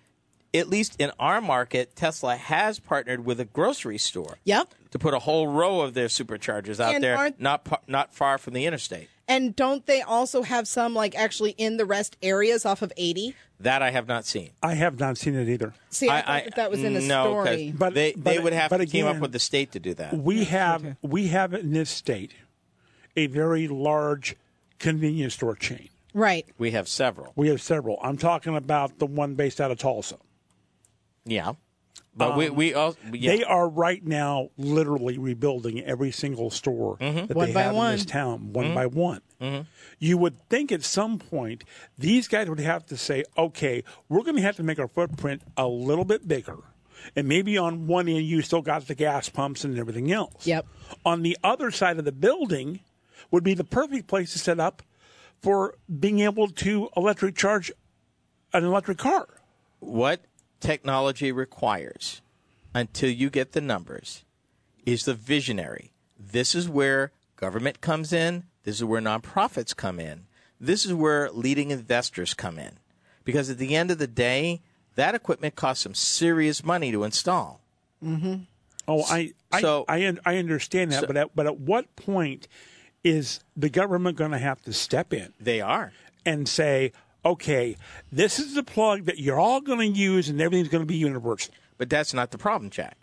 at 0.57 0.69
least 0.69 0.97
in 0.99 1.11
our 1.19 1.40
market, 1.40 1.95
Tesla 1.97 2.37
has 2.37 2.79
partnered 2.79 3.25
with 3.25 3.38
a 3.40 3.45
grocery 3.45 3.99
store 3.99 4.38
Yep. 4.45 4.75
to 4.90 4.99
put 4.99 5.14
a 5.14 5.19
whole 5.21 5.47
row 5.49 5.81
of 5.81 5.95
their 5.95 6.07
superchargers 6.09 6.81
out 6.81 6.95
And 6.95 7.05
there, 7.05 7.16
aren't- 7.16 7.40
not 7.40 8.14
far 8.14 8.38
from 8.38 8.55
the 8.55 8.66
interstate. 8.66 9.09
And 9.29 9.57
don't 9.57 9.85
they 9.87 10.03
also 10.03 10.42
have 10.42 10.69
some 10.69 10.95
like 10.95 11.16
actually 11.16 11.51
in 11.53 11.77
the 11.79 11.85
rest 11.85 12.16
areas 12.23 12.64
off 12.64 12.81
of 12.83 12.92
80? 12.97 13.35
That 13.59 13.83
I 13.83 13.90
have 13.90 14.07
not 14.07 14.25
seen. 14.25 14.51
I 14.62 14.75
have 14.75 15.01
not 15.01 15.19
seen 15.19 15.35
it 15.35 15.49
either. 15.49 15.73
See, 15.90 16.09
I, 16.09 16.21
thought 16.21 16.45
that, 16.45 16.55
that 16.57 16.71
was 16.71 16.85
in 16.85 16.95
the 16.95 17.01
no, 17.01 17.35
'cause 17.35 17.47
story. 17.49 17.75
But- 17.77 17.95
they 17.95 18.12
they 18.12 18.38
would 18.38 18.53
have 18.53 18.71
but 18.71 18.77
to 18.79 18.87
team 18.87 19.07
up 19.07 19.19
with 19.19 19.33
the 19.33 19.38
state 19.40 19.73
to 19.73 19.81
do 19.81 19.95
that. 19.95 20.14
We 20.16 20.45
have 20.45 20.97
we 21.03 21.29
have 21.29 21.55
in 21.55 21.73
this 21.73 21.90
state 21.90 22.33
a 23.16 23.27
very 23.27 23.66
large 23.66 24.37
convenience 24.79 25.35
store 25.35 25.57
chain. 25.57 25.88
Right. 26.14 26.47
We 26.59 26.71
have 26.73 26.87
several. 26.87 27.33
We 27.35 27.49
have 27.49 27.61
several. 27.61 27.99
I'm 28.03 28.16
talking 28.19 28.55
about 28.57 28.99
the 29.01 29.07
one 29.07 29.35
based 29.35 29.61
out 29.61 29.71
of 29.71 29.79
Tulsa. 29.79 30.16
Yeah, 31.26 31.52
but 32.16 32.36
we 32.36 32.46
um, 32.48 32.54
we 32.56 32.74
all 32.74 32.96
yeah. 33.12 33.36
They 33.36 33.44
are 33.44 33.68
right 33.68 34.04
now 34.04 34.48
literally 34.56 35.18
rebuilding 35.18 35.84
every 35.84 36.10
single 36.10 36.50
store 36.50 36.96
mm-hmm. 36.96 37.26
that 37.26 37.36
One 37.36 37.48
they 37.48 37.52
by 37.52 37.62
have 37.62 37.74
one. 37.74 37.90
in 37.90 37.96
this 37.96 38.06
town, 38.06 38.52
one 38.52 38.66
mm-hmm. 38.66 38.74
by 38.74 38.86
one. 38.86 39.20
Mm-hmm. 39.40 39.62
You 39.98 40.16
would 40.18 40.48
think 40.48 40.72
at 40.72 40.82
some 40.82 41.18
point 41.18 41.64
these 41.98 42.26
guys 42.26 42.48
would 42.48 42.60
have 42.60 42.86
to 42.86 42.96
say, 42.96 43.24
"Okay, 43.36 43.84
we're 44.08 44.22
going 44.22 44.36
to 44.36 44.42
have 44.42 44.56
to 44.56 44.62
make 44.62 44.78
our 44.78 44.88
footprint 44.88 45.42
a 45.56 45.66
little 45.66 46.04
bit 46.04 46.26
bigger." 46.26 46.56
And 47.14 47.28
maybe 47.28 47.58
on 47.58 47.86
one 47.86 48.08
end 48.08 48.24
you 48.24 48.40
still 48.40 48.62
got 48.62 48.86
the 48.86 48.94
gas 48.94 49.28
pumps 49.28 49.64
and 49.64 49.78
everything 49.78 50.10
else. 50.10 50.46
Yep. 50.46 50.66
On 51.04 51.22
the 51.22 51.36
other 51.44 51.70
side 51.70 51.98
of 51.98 52.04
the 52.04 52.12
building 52.12 52.80
would 53.30 53.44
be 53.44 53.54
the 53.54 53.64
perfect 53.64 54.06
place 54.06 54.32
to 54.32 54.38
set 54.38 54.58
up 54.58 54.82
for 55.42 55.74
being 56.00 56.20
able 56.20 56.48
to 56.48 56.88
electric 56.96 57.36
charge 57.36 57.70
an 58.52 58.64
electric 58.64 58.96
car. 58.96 59.28
what 59.80 60.20
technology 60.61 61.33
requires 61.33 62.21
until 62.75 63.11
you 63.11 63.31
get 63.31 63.53
the 63.53 63.61
numbers 63.61 64.25
is 64.85 65.05
the 65.05 65.14
visionary. 65.14 65.92
This 66.19 66.55
is 66.55 66.69
where 66.69 67.12
government 67.37 67.81
comes 67.81 68.12
in. 68.12 68.45
This 68.64 68.77
is 68.77 68.85
where 68.85 69.01
nonprofits 69.01 69.75
come 69.77 69.99
in. 70.01 70.27
This 70.61 70.85
is 70.85 70.92
where 70.95 71.31
leading 71.31 71.71
investors 71.71 72.35
come 72.35 72.59
in. 72.59 72.79
Because 73.25 73.51
at 73.51 73.59
the 73.59 73.75
end 73.77 73.90
of 73.90 73.99
the 73.99 74.07
day, 74.07 74.61
that 74.95 75.14
equipment 75.14 75.57
costs 75.57 75.83
some 75.83 75.95
serious 75.95 76.64
money 76.64 76.92
to 76.92 77.05
install. 77.05 77.61
Mm-hmm. 78.03 78.35
Oh, 78.88 79.03
I 79.09 79.33
I 79.53 79.61
So- 79.61 79.85
I, 79.88 80.07
un- 80.07 80.21
I 80.25 80.37
understand 80.38 80.92
that, 80.92 81.01
so- 81.03 81.07
but 81.07 81.16
at, 81.16 81.37
but 81.37 81.47
at 81.47 81.59
what 81.59 81.95
point 81.97 82.47
is 83.05 83.40
the 83.57 83.69
government 83.69 84.16
going 84.16 84.31
to 84.33 84.38
have 84.38 84.62
to 84.62 84.73
step 84.73 85.12
in 85.12 85.33
They 85.40 85.61
are. 85.61 85.92
and 86.25 86.49
say, 86.49 86.92
okay, 87.26 87.76
this 88.10 88.38
is 88.38 88.54
the 88.54 88.62
plug 88.62 89.04
that 89.04 89.18
you're 89.18 89.38
all 89.38 89.60
going 89.60 89.80
to 89.80 89.98
use, 89.98 90.28
and 90.28 90.40
everything's 90.40 90.68
going 90.68 90.82
to 90.82 90.86
be 90.86 90.96
universal? 90.96 91.52
But 91.76 91.90
that's 91.90 92.14
not 92.14 92.30
the 92.30 92.38
problem, 92.38 92.70
Jack. 92.70 92.96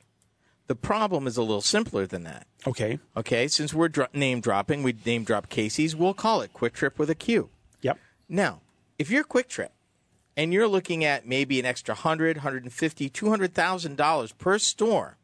The 0.67 0.75
problem 0.75 1.27
is 1.27 1.35
a 1.35 1.41
little 1.41 1.61
simpler 1.61 2.07
than 2.07 2.23
that. 2.23 2.47
Okay. 2.65 2.97
Okay, 3.17 3.47
since 3.49 3.73
we're 3.73 3.89
dro- 3.89 4.07
name 4.13 4.39
dropping, 4.39 4.81
we 4.81 4.95
name 5.05 5.25
drop 5.25 5.49
Casey's, 5.49 5.95
we'll 5.95 6.13
call 6.13 6.41
it 6.41 6.53
QuikTrip 6.53 6.97
with 6.97 7.09
a 7.09 7.15
Q. 7.15 7.49
Yep. 7.81 7.99
Now, 8.29 8.61
if 8.97 9.11
you're 9.11 9.25
QuikTrip 9.25 9.69
and 10.37 10.53
you're 10.53 10.67
looking 10.67 11.03
at 11.03 11.27
maybe 11.27 11.59
an 11.59 11.65
extra 11.65 11.93
100, 11.93 12.37
150, 12.37 13.09
200,000 13.09 13.97
dollars 13.97 14.31
per 14.31 14.57
store 14.57 15.17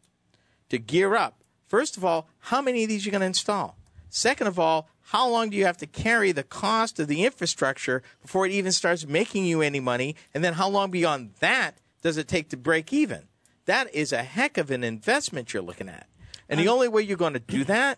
to 0.67 0.77
gear 0.77 1.15
up, 1.15 1.41
first 1.67 1.95
of 1.95 2.03
all, 2.03 2.27
how 2.39 2.61
many 2.61 2.83
of 2.83 2.89
these 2.89 3.03
are 3.03 3.05
you 3.05 3.11
going 3.11 3.21
to 3.21 3.27
install? 3.27 3.77
Second 4.09 4.47
of 4.47 4.59
all, 4.59 4.89
how 5.09 5.27
long 5.27 5.49
do 5.49 5.57
you 5.57 5.65
have 5.65 5.77
to 5.77 5.87
carry 5.87 6.31
the 6.31 6.43
cost 6.43 6.99
of 6.99 7.07
the 7.07 7.25
infrastructure 7.25 8.03
before 8.21 8.45
it 8.45 8.51
even 8.51 8.71
starts 8.71 9.07
making 9.07 9.43
you 9.43 9.63
any 9.63 9.79
money? 9.79 10.15
And 10.35 10.43
then 10.43 10.53
how 10.53 10.69
long 10.69 10.91
beyond 10.91 11.31
that 11.39 11.79
does 12.03 12.17
it 12.17 12.27
take 12.27 12.49
to 12.49 12.57
break 12.57 12.93
even? 12.93 13.23
That 13.65 13.91
is 13.91 14.13
a 14.13 14.21
heck 14.21 14.59
of 14.59 14.69
an 14.69 14.83
investment 14.83 15.51
you're 15.51 15.63
looking 15.63 15.89
at. 15.89 16.05
And 16.47 16.59
the 16.59 16.67
um, 16.67 16.75
only 16.75 16.87
way 16.89 17.01
you're 17.01 17.17
going 17.17 17.33
to 17.33 17.39
do 17.39 17.63
that 17.63 17.97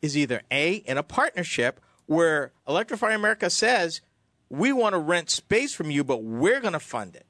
is 0.00 0.16
either 0.16 0.40
A, 0.50 0.76
in 0.76 0.96
a 0.96 1.02
partnership 1.02 1.78
where 2.06 2.52
Electrify 2.66 3.12
America 3.12 3.50
says, 3.50 4.00
we 4.48 4.72
want 4.72 4.94
to 4.94 4.98
rent 4.98 5.28
space 5.28 5.74
from 5.74 5.90
you, 5.90 6.04
but 6.04 6.22
we're 6.22 6.60
going 6.60 6.72
to 6.72 6.80
fund 6.80 7.16
it. 7.16 7.26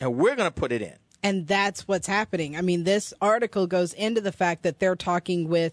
And 0.00 0.16
we're 0.16 0.36
going 0.36 0.48
to 0.48 0.54
put 0.54 0.72
it 0.72 0.80
in. 0.80 0.96
and 1.22 1.46
that's 1.46 1.88
what's 1.88 2.06
happening. 2.06 2.56
I 2.56 2.62
mean, 2.62 2.84
this 2.84 3.12
article 3.20 3.66
goes 3.66 3.92
into 3.92 4.20
the 4.20 4.32
fact 4.32 4.62
that 4.62 4.78
they're 4.78 4.96
talking 4.96 5.48
with, 5.48 5.72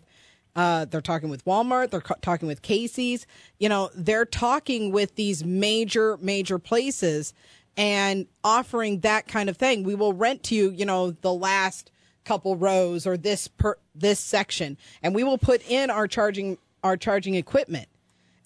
uh, 0.56 0.86
they're 0.86 1.02
talking 1.02 1.30
with 1.30 1.44
Walmart, 1.46 1.90
they're 1.92 2.02
co- 2.02 2.16
talking 2.22 2.48
with 2.48 2.62
Casey's. 2.62 3.28
You 3.60 3.70
know, 3.70 3.90
they're 3.96 4.26
talking 4.26 4.92
with 4.92 5.16
these 5.16 5.44
major, 5.44 6.18
major 6.18 6.60
places 6.60 7.34
and 7.78 8.28
offering 8.44 9.02
that 9.02 9.28
kind 9.28 9.50
of 9.50 9.58
thing. 9.58 9.84
We 9.84 9.96
will 9.96 10.14
rent 10.14 10.44
to 10.44 10.56
you, 10.56 10.72
you 10.72 10.86
know, 10.86 11.12
the 11.12 11.34
last 11.34 11.92
couple 12.24 12.56
rows 12.56 13.06
or 13.06 13.18
this 13.18 13.48
per 13.48 13.76
this 13.94 14.20
section, 14.20 14.78
and 15.04 15.14
we 15.14 15.24
will 15.24 15.38
put 15.38 15.62
in 15.70 15.90
our 15.90 16.08
charging 16.08 16.58
our 16.84 16.98
charging 16.98 17.36
equipment, 17.36 17.88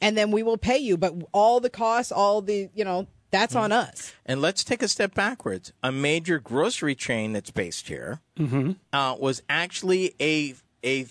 and 0.02 0.18
then 0.18 0.32
we 0.32 0.44
will 0.44 0.58
pay 0.58 0.78
you. 0.78 0.98
But 0.98 1.14
all 1.32 1.60
the 1.60 1.70
costs, 1.70 2.12
all 2.12 2.42
the 2.42 2.70
you 2.74 2.84
know, 2.84 3.08
that's 3.32 3.56
on 3.56 3.72
us. 3.72 4.14
And 4.26 4.42
let's 4.42 4.64
take 4.64 4.82
a 4.82 4.88
step 4.88 5.14
backwards. 5.14 5.72
A 5.84 5.92
major 5.92 6.40
grocery 6.40 6.96
chain 6.96 7.34
that's 7.34 7.52
based 7.52 7.88
here 7.88 8.22
uh, 8.92 9.16
was 9.20 9.44
actually 9.48 10.16
a, 10.20 10.56
a 10.84 11.06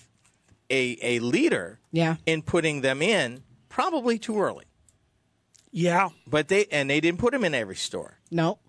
a 0.69 0.97
a 1.01 1.19
leader 1.19 1.79
Yeah. 1.91 2.15
in 2.25 2.41
putting 2.41 2.81
them 2.81 3.01
in 3.01 3.43
probably 3.69 4.17
too 4.19 4.39
early. 4.41 4.65
Yeah. 5.71 6.09
But 6.27 6.47
they 6.47 6.65
and 6.71 6.89
they 6.89 6.99
didn't 6.99 7.19
put 7.19 7.31
them 7.33 7.43
in 7.43 7.53
every 7.53 7.75
store. 7.75 8.19
No. 8.31 8.59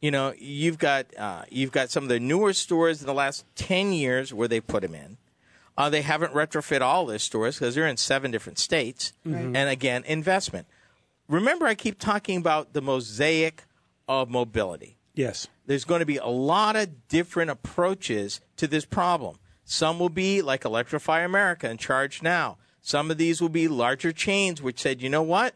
You 0.00 0.10
know, 0.12 0.32
you've 0.38 0.78
got 0.78 1.06
uh, 1.18 1.42
you've 1.50 1.72
got 1.72 1.90
some 1.90 2.04
of 2.04 2.08
the 2.08 2.20
newer 2.20 2.52
stores 2.52 3.00
in 3.00 3.06
the 3.06 3.14
last 3.14 3.44
ten 3.56 3.92
years 3.92 4.32
where 4.32 4.46
they 4.48 4.60
put 4.60 4.82
them 4.82 4.94
in. 4.94 5.16
Uh, 5.76 5.88
they 5.90 6.02
haven't 6.02 6.32
retrofit 6.32 6.80
all 6.80 7.06
their 7.06 7.18
stores 7.20 7.56
because 7.58 7.74
they're 7.74 7.86
in 7.86 7.96
seven 7.96 8.30
different 8.30 8.58
states. 8.58 9.12
And 9.24 9.56
again, 9.56 10.02
investment. 10.06 10.66
Remember, 11.28 11.66
I 11.66 11.74
keep 11.76 11.98
talking 12.00 12.36
about 12.38 12.72
the 12.72 12.80
mosaic 12.82 13.64
of 14.08 14.28
mobility. 14.28 14.96
Yes. 15.14 15.46
There's 15.66 15.84
going 15.84 16.00
to 16.00 16.06
be 16.06 16.16
a 16.16 16.26
lot 16.26 16.74
of 16.74 17.08
different 17.08 17.50
approaches 17.50 18.40
to 18.56 18.66
this 18.66 18.84
problem. 18.84 19.38
Some 19.70 19.98
will 19.98 20.08
be 20.08 20.40
like 20.40 20.64
Electrify 20.64 21.20
America 21.20 21.68
and 21.68 21.78
Charge 21.78 22.22
Now. 22.22 22.56
Some 22.80 23.10
of 23.10 23.18
these 23.18 23.42
will 23.42 23.50
be 23.50 23.68
larger 23.68 24.12
chains 24.12 24.62
which 24.62 24.80
said, 24.80 25.02
you 25.02 25.10
know 25.10 25.22
what? 25.22 25.54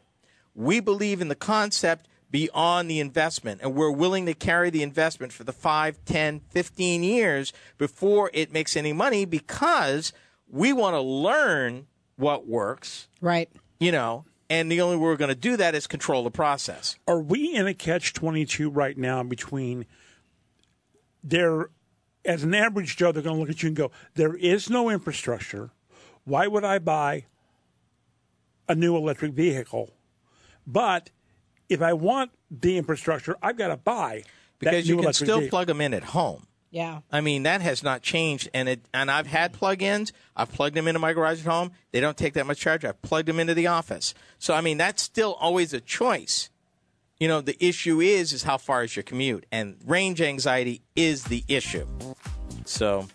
We 0.55 0.81
believe 0.81 1.23
in 1.23 1.29
the 1.29 1.35
concept 1.35 2.09
beyond 2.31 2.91
the 2.91 3.01
investment, 3.01 3.63
and 3.63 3.75
we're 3.75 3.91
willing 3.91 4.27
to 4.27 4.35
carry 4.35 4.69
the 4.69 4.83
investment 4.83 5.33
for 5.33 5.45
the 5.45 5.53
5, 5.53 6.05
10, 6.05 6.41
15 6.51 7.03
years 7.03 7.55
before 7.79 8.31
it 8.35 8.53
makes 8.53 8.77
any 8.77 8.93
money 8.93 9.25
because 9.25 10.13
we 10.47 10.75
want 10.75 10.93
to 10.95 11.01
learn 11.01 11.87
what 12.17 12.47
works, 12.47 13.09
Right. 13.23 13.49
you 13.81 13.93
know, 13.93 14.27
and 14.51 14.71
the 14.71 14.83
only 14.83 14.97
way 14.97 15.03
we're 15.05 15.17
going 15.17 15.31
to 15.31 15.35
do 15.35 15.57
that 15.57 15.75
is 15.75 15.87
control 15.87 16.23
the 16.23 16.31
process. 16.31 16.97
Are 17.09 17.21
we 17.21 17.55
in 17.55 17.67
a 17.67 17.73
catch 17.73 18.13
22 18.13 18.69
right 18.69 18.99
now 18.99 19.23
between 19.23 19.87
there, 21.25 21.71
as 22.25 22.43
an 22.45 22.55
average 22.55 22.97
Joe, 22.97 23.13
they're 23.13 23.23
going 23.23 23.37
to 23.37 23.41
look 23.41 23.51
at 23.51 23.63
you 23.63 23.69
and 23.69 23.77
go, 23.77 23.91
there 24.15 24.35
is 24.35 24.71
no 24.71 24.89
infrastructure. 24.91 25.71
Why 26.25 26.47
would 26.47 26.65
I 26.65 26.79
buy 26.79 27.25
a 28.69 28.75
new 28.75 28.97
electric 28.97 29.33
vehicle? 29.33 29.91
But 30.67 31.11
if 31.69 31.83
I 31.83 31.93
want 31.95 32.31
the 32.51 32.79
infrastructure, 32.79 33.37
I've 33.43 33.57
got 33.57 33.69
to 33.69 33.77
buy 33.77 34.23
that 34.61 34.71
Because 34.71 34.89
you 34.89 34.97
new 34.97 35.03
can 35.03 35.13
still 35.13 35.39
vehicle. 35.41 35.51
plug 35.51 35.67
them 35.67 35.81
in 35.81 35.95
at 35.95 36.05
home. 36.05 36.47
Yeah. 36.71 37.01
I 37.11 37.21
mean, 37.21 37.43
that 37.43 37.61
has 37.61 37.83
not 37.83 38.01
changed. 38.03 38.49
And 38.55 38.69
it 38.69 38.81
and 38.95 39.11
I've 39.11 39.27
had 39.27 39.53
plug-ins. 39.53 40.13
I've 40.35 40.51
plugged 40.51 40.75
them 40.75 40.89
into 40.89 41.01
my 41.01 41.13
garage 41.13 41.41
at 41.41 41.47
home. 41.47 41.73
They 41.91 42.01
don't 42.01 42.17
take 42.17 42.33
that 42.35 42.47
much 42.47 42.61
charge. 42.61 42.85
I've 42.85 43.03
plugged 43.03 43.29
them 43.29 43.39
into 43.39 43.53
the 43.53 43.67
office. 43.67 44.15
So 44.39 44.55
I 44.55 44.63
mean, 44.63 44.79
that's 44.79 45.03
still 45.03 45.35
always 45.35 45.75
a 45.75 45.81
choice. 45.81 46.49
You 47.23 47.29
know, 47.29 47.41
the 47.41 47.57
issue 47.65 48.01
is 48.01 48.33
is 48.33 48.43
how 48.43 48.59
far 48.59 48.83
is 48.83 48.97
your 48.97 49.05
commute, 49.05 49.47
and 49.53 49.77
range 49.87 50.21
anxiety 50.21 50.83
is 50.97 51.23
the 51.23 51.45
issue. 51.47 51.87
So, 52.65 53.07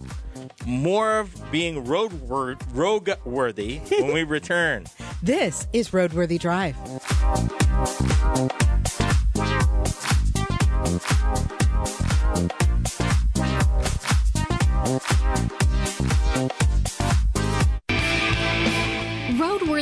more 0.66 1.20
of 1.20 1.52
being 1.52 1.84
road 1.84 2.14
road 2.30 3.18
worthy 3.26 3.80
when 3.90 4.14
we 4.14 4.24
return. 4.24 4.86
This 5.22 5.68
is 5.74 5.90
Roadworthy 5.90 6.40
Drive. 6.40 6.78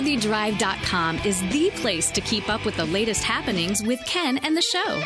RoadworthyDrive.com 0.05 1.19
is 1.25 1.41
the 1.49 1.71
place 1.77 2.11
to 2.11 2.21
keep 2.21 2.47
up 2.47 2.63
with 2.63 2.77
the 2.77 2.85
latest 2.85 3.23
happenings 3.23 3.81
with 3.81 3.99
Ken 4.05 4.37
and 4.37 4.55
the 4.55 4.61
show. 4.61 5.01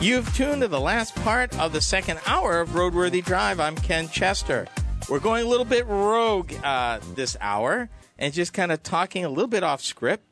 You've 0.00 0.34
tuned 0.34 0.62
to 0.62 0.68
the 0.68 0.80
last 0.80 1.14
part 1.16 1.58
of 1.58 1.74
the 1.74 1.82
second 1.82 2.20
hour 2.26 2.60
of 2.60 2.70
Roadworthy 2.70 3.22
Drive. 3.22 3.60
I'm 3.60 3.76
Ken 3.76 4.08
Chester. 4.08 4.66
We're 5.10 5.18
going 5.18 5.44
a 5.44 5.48
little 5.48 5.64
bit 5.64 5.86
rogue 5.88 6.52
uh, 6.62 7.00
this 7.16 7.36
hour 7.40 7.88
and 8.16 8.32
just 8.32 8.52
kind 8.52 8.70
of 8.70 8.80
talking 8.84 9.24
a 9.24 9.28
little 9.28 9.48
bit 9.48 9.64
off 9.64 9.80
script 9.82 10.24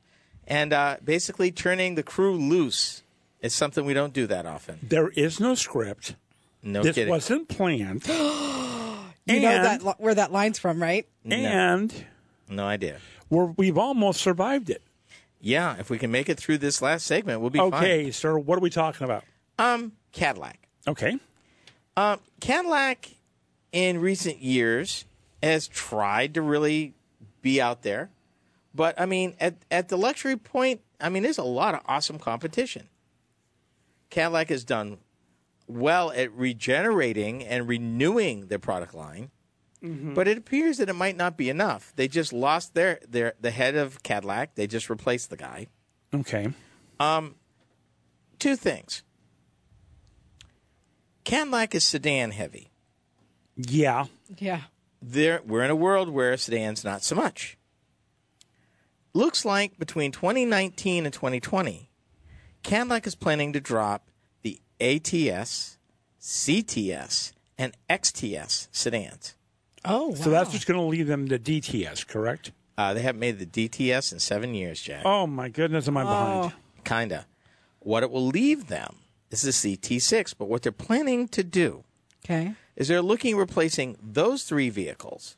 and 0.47 0.73
uh, 0.73 0.99
basically 1.05 1.51
turning 1.51 1.97
the 1.97 2.05
crew 2.05 2.37
loose. 2.37 3.03
It's 3.41 3.57
something 3.57 3.85
we 3.85 3.93
don't 3.93 4.12
do 4.12 4.29
that 4.29 4.47
often. 4.47 4.79
There 4.81 5.09
is 5.09 5.41
no 5.41 5.57
script. 5.57 6.14
No 6.62 6.85
this 6.85 6.95
kidding. 6.95 7.11
wasn't 7.11 7.49
planned. 7.49 8.05
You 9.27 9.35
and, 9.35 9.43
know 9.43 9.62
that 9.62 10.01
where 10.01 10.14
that 10.14 10.33
line's 10.33 10.59
from, 10.59 10.81
right? 10.81 11.07
and 11.31 11.93
No 12.49 12.64
idea. 12.64 12.97
we're, 13.29 13.45
we've 13.45 13.77
almost 13.77 14.23
survived 14.23 14.71
it. 14.71 14.81
Yeah, 15.38 15.77
if 15.79 15.91
we 15.91 15.99
can 15.99 16.11
make 16.11 16.31
it 16.31 16.38
through 16.38 16.57
this 16.57 16.81
last 16.81 17.05
segment, 17.07 17.43
we'll 17.43 17.51
be 17.51 17.59
fine. 17.59 17.75
Okay, 17.75 18.11
sir, 18.11 18.38
what 18.38 18.57
are 18.57 18.62
we 18.62 18.71
talking 18.71 19.05
about? 19.05 19.25
Um, 19.59 19.93
Cadillac. 20.12 20.67
Okay. 20.87 21.19
Um, 21.95 22.21
Cadillac 22.41 23.11
in 23.72 24.00
recent 24.00 24.38
years 24.38 25.04
has 25.42 25.68
tried 25.68 26.35
to 26.35 26.42
really 26.42 26.94
be 27.42 27.61
out 27.61 27.83
there, 27.83 28.11
but 28.74 29.00
I 29.00 29.07
mean, 29.07 29.35
at 29.40 29.57
at 29.70 29.88
the 29.88 29.96
luxury 29.96 30.37
point, 30.37 30.81
I 31.00 31.09
mean, 31.09 31.22
there's 31.22 31.38
a 31.38 31.44
lot 31.44 31.74
of 31.74 31.81
awesome 31.87 32.18
competition. 32.18 32.88
Cadillac 34.11 34.48
has 34.48 34.64
done 34.64 34.98
well 35.66 36.11
at 36.12 36.33
regenerating 36.33 37.44
and 37.44 37.68
renewing 37.68 38.46
their 38.46 38.59
product 38.59 38.94
line, 38.94 39.31
but 39.83 40.26
it 40.26 40.38
appears 40.38 40.78
that 40.78 40.88
it 40.88 40.94
might 40.94 41.16
not 41.16 41.37
be 41.37 41.48
enough. 41.48 41.92
They 41.94 42.09
just 42.09 42.33
lost 42.33 42.74
their 42.74 43.00
their 43.09 43.35
the 43.40 43.50
head 43.50 43.76
of 43.76 44.02
Cadillac. 44.02 44.54
They 44.54 44.66
just 44.66 44.90
replaced 44.90 45.31
the 45.31 45.37
guy. 45.37 45.68
Okay. 46.12 46.52
Um, 46.98 47.35
Two 48.38 48.57
things. 48.57 49.02
Cadillac 51.24 51.74
is 51.74 51.85
sedan 51.85 52.31
heavy. 52.31 52.67
Yeah. 53.59 54.07
Yeah. 54.38 54.62
there 55.03 55.42
we're 55.44 55.62
in 55.64 55.71
a 55.71 55.77
world 55.77 56.09
where 56.09 56.37
sedans 56.37 56.85
not 56.85 57.03
so 57.03 57.14
much. 57.16 57.59
Looks 59.14 59.44
like 59.44 59.79
between 59.79 60.12
2019 60.12 61.05
and 61.05 61.12
2020, 61.12 61.90
Cadillac 62.62 63.07
is 63.07 63.14
planning 63.14 63.53
to 63.53 63.61
drop 63.61 64.11
the 64.42 64.61
ATS, 64.81 65.79
CTS, 66.21 67.33
and 67.57 67.77
XTS 67.90 68.68
sedans. 68.71 69.35
Oh, 69.85 70.09
wow. 70.09 70.14
So 70.14 70.31
that's 70.31 70.53
just 70.53 70.66
going 70.66 70.79
to 70.79 70.87
leave 70.87 71.07
them 71.07 71.27
the 71.27 71.38
DTS, 71.38 72.07
correct? 72.07 72.53
Uh, 72.77 72.94
they 72.94 73.03
haven't 73.03 73.18
made 73.18 73.38
the 73.38 73.47
DTS 73.47 74.12
in 74.12 74.21
seven 74.21 74.55
years, 74.55 74.81
Jack. 74.81 75.03
Oh, 75.05 75.27
my 75.27 75.49
goodness, 75.49 75.88
am 75.88 75.97
I 75.97 76.05
behind? 76.05 76.53
Kinda. 76.85 77.27
What 77.81 78.03
it 78.03 78.11
will 78.11 78.27
leave 78.27 78.68
them 78.68 78.97
is 79.31 79.42
the 79.42 79.51
CT6, 79.51 80.35
but 80.38 80.49
what 80.49 80.62
they're 80.62 80.71
planning 80.71 81.27
to 81.29 81.42
do 81.42 81.85
okay. 82.25 82.55
Is 82.79 82.88
they're 82.88 83.03
looking 83.03 83.35
at 83.35 83.38
replacing 83.38 83.99
those 84.03 84.45
three 84.45 84.71
vehicles. 84.71 85.37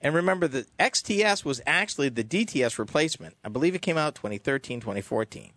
And 0.00 0.14
remember, 0.14 0.46
the 0.46 0.66
XTS 0.78 1.44
was 1.44 1.60
actually 1.66 2.08
the 2.10 2.22
DTS 2.24 2.78
replacement. 2.78 3.36
I 3.44 3.48
believe 3.48 3.74
it 3.74 3.82
came 3.82 3.96
out 3.98 4.14
2013, 4.14 4.78
2014. 4.80 5.50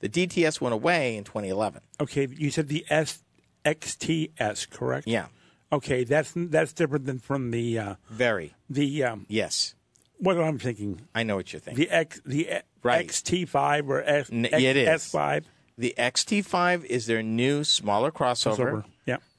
The 0.00 0.08
DTS 0.08 0.60
went 0.60 0.72
away 0.74 1.16
in 1.16 1.24
2011. 1.24 1.82
Okay, 2.00 2.26
you 2.30 2.50
said 2.50 2.68
the 2.68 2.86
S 2.88 3.22
XTS, 3.64 4.70
correct? 4.70 5.06
Yeah, 5.06 5.26
Okay, 5.72 6.04
that's 6.04 6.32
that's 6.36 6.72
different 6.72 7.06
than 7.06 7.18
from 7.18 7.50
the 7.50 7.78
uh, 7.78 7.94
very. 8.08 8.54
the 8.70 9.02
um, 9.02 9.26
Yes, 9.28 9.74
what 10.18 10.38
I'm 10.38 10.58
thinking. 10.58 11.00
I 11.14 11.24
know 11.24 11.36
what 11.36 11.52
you're 11.52 11.60
thinking. 11.60 11.84
The 11.84 11.90
X 11.90 12.20
the 12.24 12.48
Right. 12.82 13.08
XT5 13.08 13.88
or 13.88 14.02
X, 14.04 14.30
N- 14.30 14.46
yeah, 14.52 14.58
it 14.58 14.76
is. 14.76 14.88
S5 15.12 15.44
The 15.76 15.92
XT5 15.98 16.84
is 16.84 17.06
their 17.06 17.20
new, 17.22 17.64
smaller 17.64 18.12
crossover. 18.12 18.56
Crossover. 18.56 18.84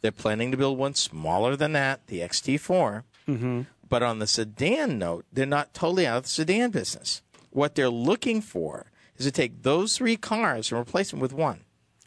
They're 0.02 0.12
planning 0.12 0.52
to 0.52 0.58
build 0.58 0.78
one 0.78 0.94
smaller 0.94 1.56
than 1.56 1.74
that, 1.74 2.08
the 2.08 2.20
XT4. 2.20 3.04
Mm-hmm. 3.28 3.62
But 3.90 4.04
on 4.04 4.20
the 4.20 4.28
sedan 4.28 4.98
note, 5.00 5.26
they're 5.32 5.46
not 5.46 5.74
totally 5.74 6.06
out 6.06 6.18
of 6.18 6.24
the 6.24 6.30
sedan 6.30 6.72
business. 6.72 7.22
What 7.52 7.76
they're 7.76 7.90
looking 7.90 8.42
for 8.42 8.92
is 9.18 9.26
to 9.26 9.32
take 9.32 9.64
those 9.64 9.98
three 9.98 10.18
cars 10.18 10.72
and 10.72 10.80
replace 10.80 11.12
them 11.12 11.20
with 11.20 11.34
one. 11.34 11.62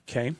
Okay. 0.08 0.34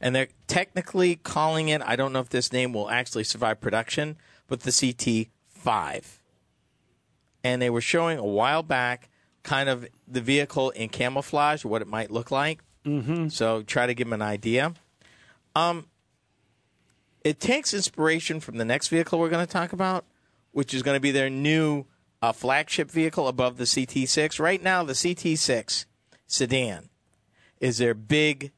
and 0.00 0.14
they're 0.14 0.28
technically 0.46 1.16
calling 1.16 1.68
it. 1.68 1.80
I 1.82 1.96
don't 1.96 2.12
know 2.12 2.20
if 2.20 2.28
this 2.28 2.52
name 2.52 2.72
will 2.72 2.90
actually 2.90 3.24
survive 3.24 3.60
production, 3.60 4.16
but 4.48 4.60
the 4.60 4.70
CT5. 4.70 6.18
And 7.44 7.62
they 7.62 7.70
were 7.70 7.80
showing 7.80 8.18
a 8.18 8.24
while 8.24 8.62
back, 8.62 9.08
kind 9.42 9.68
of 9.68 9.86
the 10.06 10.20
vehicle 10.20 10.70
in 10.70 10.88
camouflage, 10.88 11.64
what 11.64 11.80
it 11.82 11.88
might 11.88 12.10
look 12.10 12.30
like. 12.30 12.60
Mm-hmm. 12.84 13.28
So 13.28 13.62
try 13.62 13.86
to 13.86 13.94
give 13.94 14.06
them 14.08 14.14
an 14.14 14.22
idea. 14.22 14.74
Um, 15.54 15.86
it 17.26 17.40
takes 17.40 17.74
inspiration 17.74 18.38
from 18.38 18.56
the 18.56 18.64
next 18.64 18.86
vehicle 18.86 19.18
we're 19.18 19.28
going 19.28 19.44
to 19.44 19.52
talk 19.52 19.72
about, 19.72 20.04
which 20.52 20.72
is 20.72 20.84
going 20.84 20.94
to 20.94 21.00
be 21.00 21.10
their 21.10 21.28
new 21.28 21.84
uh, 22.22 22.30
flagship 22.30 22.88
vehicle 22.88 23.26
above 23.26 23.56
the 23.56 23.64
CT6. 23.64 24.38
Right 24.38 24.62
now, 24.62 24.84
the 24.84 24.92
CT6 24.92 25.86
sedan 26.28 26.88
is 27.58 27.78
their 27.78 27.94
big 27.94 28.52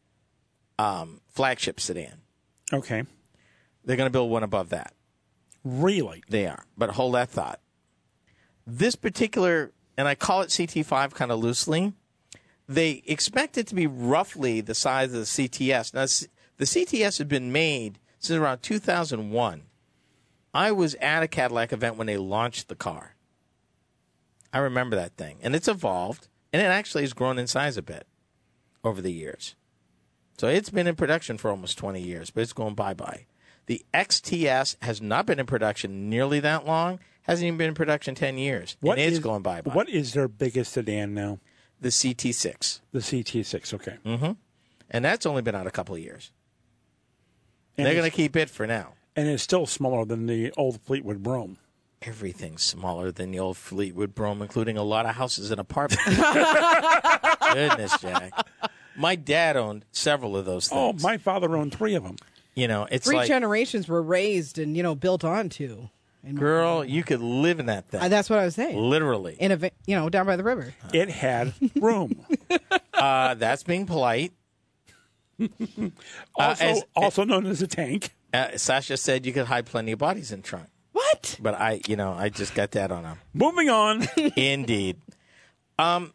um, 0.78 1.22
flagship 1.28 1.81
sedan. 1.81 2.20
Okay. 2.70 3.04
They're 3.87 3.96
going 3.96 4.07
to 4.07 4.12
build 4.12 4.31
one 4.31 4.42
above 4.42 4.68
that. 4.68 4.92
Really? 5.64 6.22
They 6.28 6.46
are. 6.46 6.66
But 6.76 6.90
hold 6.90 7.14
that 7.14 7.31
thought. 7.31 7.61
This 8.66 8.96
particular, 8.96 9.72
and 9.96 10.07
I 10.07 10.14
call 10.14 10.42
it 10.42 10.50
CT5 10.50 11.14
kind 11.14 11.33
of 11.33 11.38
loosely, 11.38 11.94
they 12.68 13.02
expect 13.07 13.57
it 13.57 13.66
to 13.68 13.74
be 13.74 13.87
roughly 13.87 14.61
the 14.61 14.74
size 14.74 15.14
of 15.14 15.20
the 15.20 15.24
CTS. 15.24 15.94
Now, 15.94 16.02
the 16.59 16.66
CTS 16.66 17.16
has 17.16 17.26
been 17.26 17.50
made 17.50 17.98
since 18.18 18.37
around 18.38 18.62
2001. 18.62 19.62
I 20.54 20.72
was 20.72 20.94
at 20.96 21.22
a 21.22 21.28
Cadillac 21.28 21.72
event 21.72 21.96
when 21.96 22.07
they 22.07 22.16
launched 22.16 22.68
the 22.68 22.74
car. 22.74 23.14
I 24.52 24.59
remember 24.59 24.96
that 24.96 25.16
thing. 25.16 25.38
And 25.42 25.54
it's 25.54 25.68
evolved, 25.68 26.28
and 26.52 26.62
it 26.62 26.66
actually 26.66 27.02
has 27.02 27.12
grown 27.12 27.38
in 27.38 27.46
size 27.46 27.76
a 27.76 27.83
bit 27.83 28.07
over 28.83 29.00
the 29.02 29.12
years. 29.12 29.54
So 30.38 30.48
it's 30.48 30.70
been 30.70 30.87
in 30.87 30.96
production 30.96 31.37
for 31.37 31.50
almost 31.50 31.78
20 31.78 32.00
years, 32.00 32.31
but 32.31 32.42
it's 32.42 32.52
going 32.52 32.74
bye 32.74 32.94
bye. 32.94 33.26
The 33.66 33.85
XTS 33.92 34.76
has 34.83 35.02
not 35.02 35.26
been 35.26 35.38
in 35.38 35.46
production 35.46 36.09
nearly 36.09 36.40
that 36.40 36.64
long, 36.64 37.00
hasn't 37.22 37.46
even 37.46 37.59
been 37.59 37.68
in 37.68 37.74
production 37.74 38.14
10 38.14 38.38
years. 38.38 38.76
What 38.81 38.98
and 38.98 39.07
it's 39.07 39.18
is- 39.18 39.22
going 39.22 39.42
bye 39.42 39.61
bye. 39.61 39.74
What 39.74 39.88
is 39.90 40.14
their 40.14 40.28
biggest 40.28 40.72
sedan 40.72 41.12
now? 41.12 41.38
The 41.81 41.90
CT6. 41.90 42.81
The 42.92 43.00
CT6. 43.00 43.74
Okay. 43.74 43.96
Mm. 44.04 44.37
And 44.90 45.04
that's 45.04 45.26
only 45.26 45.42
been 45.42 45.54
out 45.54 45.66
a 45.66 45.70
couple 45.70 45.94
of 45.94 46.00
years. 46.00 46.33
And 47.78 47.86
They're 47.86 47.94
going 47.94 48.10
to 48.10 48.14
keep 48.16 48.34
it 48.36 48.50
for 48.50 48.66
now. 48.66 48.94
and 49.16 49.28
it's 49.28 49.42
still 49.42 49.64
smaller 49.66 50.04
than 50.04 50.26
the 50.26 50.52
old 50.56 50.80
Fleetwood 50.82 51.22
Brougham. 51.22 51.56
Everything's 52.02 52.62
smaller 52.62 53.10
than 53.10 53.30
the 53.30 53.38
old 53.38 53.56
Fleetwood 53.56 54.14
Brougham, 54.14 54.42
including 54.42 54.76
a 54.76 54.82
lot 54.82 55.06
of 55.06 55.14
houses 55.16 55.50
and 55.50 55.58
apartments. 55.60 56.04
Goodness, 57.52 57.98
Jack. 58.00 58.32
My 58.96 59.14
dad 59.16 59.56
owned 59.56 59.84
several 59.92 60.36
of 60.36 60.44
those 60.44 60.68
things. 60.68 61.02
Oh, 61.04 61.06
my 61.08 61.16
father 61.18 61.56
owned 61.56 61.74
three 61.74 61.94
of 61.94 62.02
them. 62.04 62.16
You 62.54 62.66
know, 62.68 62.86
it's 62.90 63.06
Three 63.06 63.16
like, 63.16 63.28
generations 63.28 63.86
were 63.88 64.02
raised 64.02 64.58
and 64.58 64.76
you 64.76 64.82
know 64.82 64.94
built 64.96 65.22
onto. 65.24 65.88
And 66.24 66.36
girl, 66.36 66.84
you 66.84 67.04
could 67.04 67.20
live 67.20 67.60
in 67.60 67.66
that 67.66 67.88
thing. 67.88 68.00
uh, 68.00 68.08
that's 68.08 68.28
what 68.28 68.40
I 68.40 68.44
was 68.44 68.56
saying. 68.56 68.76
Literally. 68.76 69.36
In 69.38 69.52
a 69.52 69.70
you 69.86 69.94
know 69.94 70.08
down 70.08 70.26
by 70.26 70.34
the 70.36 70.42
river. 70.44 70.74
It 70.92 71.08
had 71.08 71.52
room. 71.76 72.24
Uh, 72.92 73.34
that's 73.34 73.62
being 73.62 73.86
polite. 73.86 74.32
Also, 76.35 76.64
as- 76.64 76.85
also 76.96 77.24
known 77.24 77.46
as 77.46 77.62
a 77.62 77.66
tank. 77.66 78.14
Uh, 78.33 78.57
Sasha 78.57 78.96
said 78.96 79.24
you 79.24 79.33
could 79.33 79.46
hide 79.46 79.66
plenty 79.66 79.92
of 79.92 79.98
bodies 79.98 80.33
in 80.33 80.42
trunk, 80.42 80.68
What? 80.92 81.37
but 81.40 81.55
I, 81.55 81.81
you 81.88 81.96
know, 81.96 82.12
I 82.12 82.29
just 82.29 82.55
got 82.55 82.72
that 82.72 82.92
on 82.92 83.05
a 83.05 83.16
Moving 83.33 83.70
on. 83.70 84.07
indeed. 84.37 84.98
Um, 85.79 86.12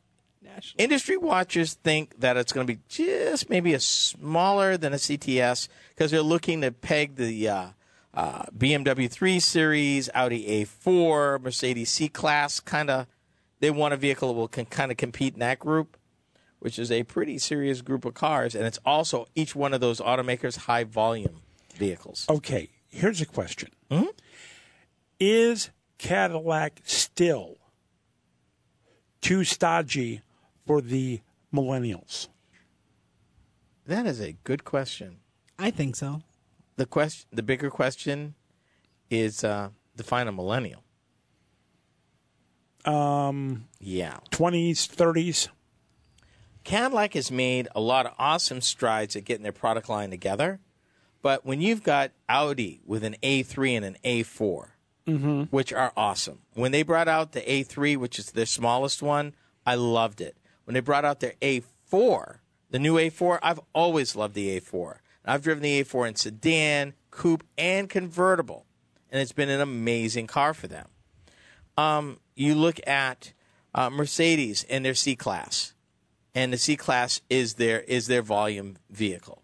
industry 0.77 1.17
watchers 1.17 1.73
think 1.73 2.19
that 2.19 2.37
it's 2.37 2.53
going 2.53 2.67
to 2.67 2.73
be 2.73 2.79
just 2.87 3.49
maybe 3.49 3.73
a 3.73 3.79
smaller 3.79 4.77
than 4.77 4.93
a 4.93 4.97
CTS 4.97 5.67
because 5.89 6.11
they're 6.11 6.21
looking 6.21 6.61
to 6.61 6.71
peg 6.71 7.15
the 7.15 7.49
uh, 7.49 7.67
uh, 8.13 8.43
BMW 8.55 9.09
3 9.09 9.39
Series, 9.39 10.09
Audi 10.13 10.65
A4, 10.65 11.41
Mercedes 11.41 11.89
C 11.89 12.09
Class 12.09 12.59
kind 12.59 12.89
of. 12.91 13.07
They 13.59 13.71
want 13.71 13.93
a 13.95 13.97
vehicle 13.97 14.27
that 14.27 14.33
will 14.35 14.47
can 14.49 14.65
kind 14.65 14.91
of 14.91 14.97
compete 14.97 15.33
in 15.33 15.39
that 15.39 15.57
group, 15.57 15.97
which 16.63 16.79
is 16.79 16.89
a 16.89 17.03
pretty 17.03 17.37
serious 17.37 17.81
group 17.81 18.05
of 18.05 18.13
cars, 18.13 18.55
and 18.55 18.65
it's 18.65 18.79
also 18.85 19.25
each 19.35 19.53
one 19.53 19.73
of 19.73 19.81
those 19.81 19.99
automakers 19.99 20.55
high 20.59 20.85
volume 20.85 21.41
vehicles. 21.75 22.25
Okay, 22.29 22.69
here's 22.87 23.19
a 23.19 23.25
question. 23.25 23.69
Hmm? 23.91 24.05
Is 25.19 25.71
Cadillac 25.97 26.79
still 26.85 27.57
too 29.19 29.43
stodgy 29.43 30.21
for 30.65 30.79
the 30.79 31.19
millennials? 31.53 32.29
That 33.85 34.05
is 34.05 34.21
a 34.21 34.37
good 34.45 34.63
question. 34.63 35.17
I 35.59 35.69
think 35.69 35.97
so. 35.97 36.21
the 36.77 36.85
question 36.85 37.27
the 37.33 37.43
bigger 37.43 37.69
question 37.69 38.35
is 39.09 39.43
uh 39.43 39.69
define 39.97 40.29
a 40.29 40.31
millennial 40.31 40.81
Um, 42.85 43.65
yeah 43.81 44.19
20s, 44.31 44.87
30s? 44.87 45.49
Cadillac 46.63 47.13
has 47.13 47.31
made 47.31 47.67
a 47.75 47.81
lot 47.81 48.05
of 48.05 48.13
awesome 48.17 48.61
strides 48.61 49.15
at 49.15 49.25
getting 49.25 49.43
their 49.43 49.51
product 49.51 49.89
line 49.89 50.09
together. 50.09 50.59
But 51.21 51.45
when 51.45 51.61
you've 51.61 51.83
got 51.83 52.11
Audi 52.27 52.81
with 52.85 53.03
an 53.03 53.15
A3 53.23 53.77
and 53.77 53.85
an 53.85 53.97
A4, 54.03 54.67
which 55.51 55.73
are 55.73 55.91
awesome. 55.97 56.39
When 56.53 56.71
they 56.71 56.83
brought 56.83 57.07
out 57.07 57.31
the 57.33 57.41
A3, 57.41 57.97
which 57.97 58.19
is 58.19 58.31
their 58.31 58.45
smallest 58.45 59.01
one, 59.01 59.33
I 59.65 59.75
loved 59.75 60.21
it. 60.21 60.37
When 60.65 60.73
they 60.73 60.79
brought 60.79 61.05
out 61.05 61.19
their 61.19 61.33
A4, 61.41 62.37
the 62.69 62.79
new 62.79 62.95
A4, 62.95 63.39
I've 63.41 63.59
always 63.73 64.15
loved 64.15 64.33
the 64.33 64.59
A4. 64.59 64.97
I've 65.25 65.41
driven 65.41 65.63
the 65.63 65.83
A4 65.83 66.07
in 66.09 66.15
sedan, 66.15 66.93
coupe, 67.11 67.43
and 67.57 67.89
convertible, 67.89 68.65
and 69.09 69.21
it's 69.21 69.31
been 69.31 69.49
an 69.49 69.61
amazing 69.61 70.27
car 70.27 70.53
for 70.53 70.67
them. 70.67 70.87
Um, 71.77 72.19
you 72.35 72.55
look 72.55 72.79
at 72.85 73.33
uh, 73.73 73.89
Mercedes 73.89 74.65
and 74.69 74.83
their 74.83 74.93
C 74.93 75.15
class, 75.15 75.72
and 76.35 76.51
the 76.51 76.57
C 76.57 76.75
class 76.75 77.21
is 77.29 77.55
their 77.55 77.81
is 77.81 78.07
their 78.07 78.21
volume 78.21 78.77
vehicle. 78.89 79.41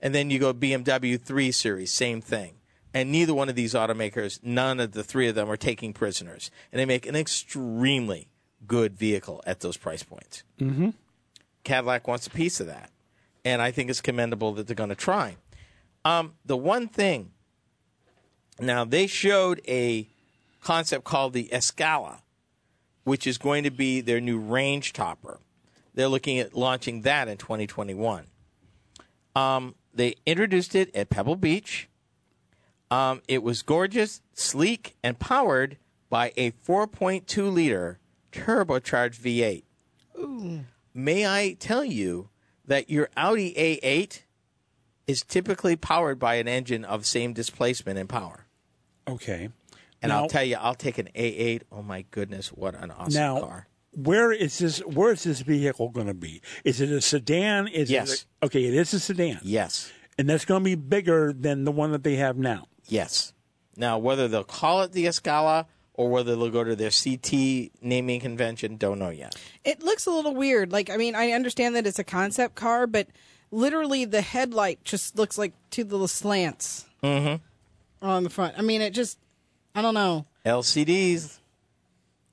And 0.00 0.14
then 0.14 0.30
you 0.30 0.38
go 0.38 0.52
BMW 0.52 1.20
3 1.20 1.50
Series, 1.50 1.92
same 1.92 2.20
thing. 2.20 2.56
And 2.92 3.10
neither 3.10 3.34
one 3.34 3.48
of 3.48 3.56
these 3.56 3.74
automakers, 3.74 4.38
none 4.42 4.78
of 4.78 4.92
the 4.92 5.02
three 5.02 5.28
of 5.28 5.34
them 5.34 5.50
are 5.50 5.56
taking 5.56 5.92
prisoners. 5.92 6.50
And 6.70 6.78
they 6.78 6.84
make 6.84 7.06
an 7.06 7.16
extremely 7.16 8.28
good 8.66 8.96
vehicle 8.96 9.42
at 9.46 9.60
those 9.60 9.76
price 9.76 10.04
points. 10.04 10.44
Mm-hmm. 10.60 10.90
Cadillac 11.64 12.06
wants 12.06 12.26
a 12.26 12.30
piece 12.30 12.60
of 12.60 12.68
that. 12.68 12.90
And 13.44 13.60
I 13.60 13.72
think 13.72 13.90
it's 13.90 14.00
commendable 14.00 14.52
that 14.52 14.66
they're 14.66 14.76
going 14.76 14.90
to 14.90 14.94
try. 14.94 15.36
Um, 16.04 16.34
the 16.44 16.56
one 16.56 16.86
thing, 16.86 17.32
now 18.60 18.84
they 18.84 19.06
showed 19.06 19.60
a 19.66 20.06
concept 20.62 21.04
called 21.04 21.32
the 21.32 21.48
Escala, 21.52 22.20
which 23.02 23.26
is 23.26 23.38
going 23.38 23.64
to 23.64 23.70
be 23.70 24.00
their 24.00 24.20
new 24.20 24.38
range 24.38 24.92
topper. 24.92 25.40
They're 25.94 26.08
looking 26.08 26.38
at 26.38 26.54
launching 26.54 27.02
that 27.02 27.28
in 27.28 27.36
2021. 27.36 28.26
Um, 29.36 29.74
they 29.92 30.14
introduced 30.26 30.74
it 30.74 30.94
at 30.94 31.08
Pebble 31.10 31.36
Beach. 31.36 31.88
Um, 32.90 33.22
it 33.28 33.42
was 33.42 33.62
gorgeous, 33.62 34.20
sleek, 34.32 34.96
and 35.02 35.18
powered 35.18 35.78
by 36.10 36.32
a 36.36 36.50
4.2 36.52 37.52
liter 37.52 37.98
turbocharged 38.32 39.18
V8. 39.20 40.64
May 40.92 41.26
I 41.26 41.56
tell 41.58 41.84
you 41.84 42.28
that 42.66 42.88
your 42.90 43.08
Audi 43.16 43.52
A8 43.54 44.22
is 45.06 45.22
typically 45.22 45.76
powered 45.76 46.18
by 46.18 46.36
an 46.36 46.48
engine 46.48 46.84
of 46.84 47.04
same 47.04 47.32
displacement 47.32 47.98
and 47.98 48.08
power. 48.08 48.46
Okay. 49.08 49.48
And 50.00 50.10
Now- 50.10 50.22
I'll 50.22 50.28
tell 50.28 50.44
you, 50.44 50.56
I'll 50.56 50.74
take 50.74 50.98
an 50.98 51.08
A8. 51.14 51.62
Oh 51.72 51.82
my 51.82 52.04
goodness, 52.10 52.48
what 52.48 52.74
an 52.74 52.90
awesome 52.90 53.14
Now, 53.14 53.40
car! 53.40 53.66
Where 53.96 54.32
is 54.32 54.58
this? 54.58 54.78
Where 54.80 55.12
is 55.12 55.24
this 55.24 55.40
vehicle 55.40 55.90
going 55.90 56.06
to 56.06 56.14
be? 56.14 56.42
Is 56.64 56.80
it 56.80 56.90
a 56.90 57.00
sedan? 57.00 57.68
Is 57.68 57.90
Yes. 57.90 58.12
It 58.12 58.26
a, 58.42 58.46
okay, 58.46 58.64
it 58.64 58.74
is 58.74 58.92
a 58.94 59.00
sedan. 59.00 59.40
Yes, 59.42 59.92
And 60.18 60.28
that's 60.28 60.44
going 60.44 60.62
to 60.62 60.64
be 60.64 60.74
bigger 60.74 61.32
than 61.32 61.64
the 61.64 61.72
one 61.72 61.92
that 61.92 62.02
they 62.02 62.16
have 62.16 62.36
now. 62.36 62.66
yes. 62.86 63.32
Now, 63.76 63.98
whether 63.98 64.28
they'll 64.28 64.44
call 64.44 64.82
it 64.82 64.92
the 64.92 65.06
Escala 65.06 65.66
or 65.94 66.08
whether 66.08 66.36
they'll 66.36 66.50
go 66.50 66.64
to 66.64 66.76
their 66.76 66.90
CT 66.90 67.72
naming 67.82 68.20
convention, 68.20 68.76
don't 68.76 68.98
know 68.98 69.10
yet. 69.10 69.34
It 69.64 69.82
looks 69.82 70.06
a 70.06 70.10
little 70.10 70.34
weird. 70.34 70.72
Like, 70.72 70.90
I 70.90 70.96
mean, 70.96 71.14
I 71.14 71.32
understand 71.32 71.76
that 71.76 71.86
it's 71.86 71.98
a 71.98 72.04
concept 72.04 72.54
car, 72.54 72.86
but 72.86 73.08
literally 73.50 74.04
the 74.04 74.20
headlight 74.20 74.84
just 74.84 75.16
looks 75.16 75.38
like 75.38 75.54
two 75.70 75.84
little 75.84 76.08
slants 76.08 76.86
mm-hmm. 77.02 77.42
on 78.04 78.24
the 78.24 78.30
front. 78.30 78.58
I 78.58 78.62
mean, 78.62 78.80
it 78.80 78.92
just, 78.92 79.18
I 79.74 79.82
don't 79.82 79.94
know. 79.94 80.26
LCDs, 80.44 81.38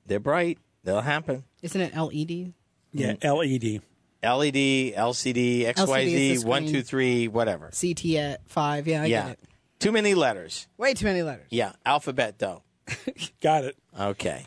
they're 0.06 0.20
bright. 0.20 0.58
They'll 0.84 1.00
happen. 1.00 1.44
Isn't 1.62 1.80
it 1.80 1.94
E 1.94 1.98
LED? 2.00 2.52
Yeah, 2.92 3.14
E 3.24 3.30
LED. 3.30 3.82
LED, 4.24 4.54
LCD, 4.94 4.94
LCD 4.94 5.74
XYZ, 5.74 6.06
is 6.12 6.42
the 6.42 6.48
one, 6.48 6.68
screen. 6.68 6.82
three, 6.84 7.28
whatever. 7.28 7.70
CT 7.78 8.04
at 8.16 8.48
five. 8.48 8.86
Yeah, 8.86 9.02
I 9.02 9.06
yeah. 9.06 9.22
get 9.28 9.32
it. 9.32 9.38
Too 9.80 9.90
many 9.90 10.14
letters. 10.14 10.68
Way 10.78 10.94
too 10.94 11.06
many 11.06 11.22
letters. 11.22 11.48
Yeah. 11.50 11.72
Alphabet, 11.84 12.38
though. 12.38 12.62
Got 13.42 13.64
it. 13.64 13.76
Okay. 13.98 14.44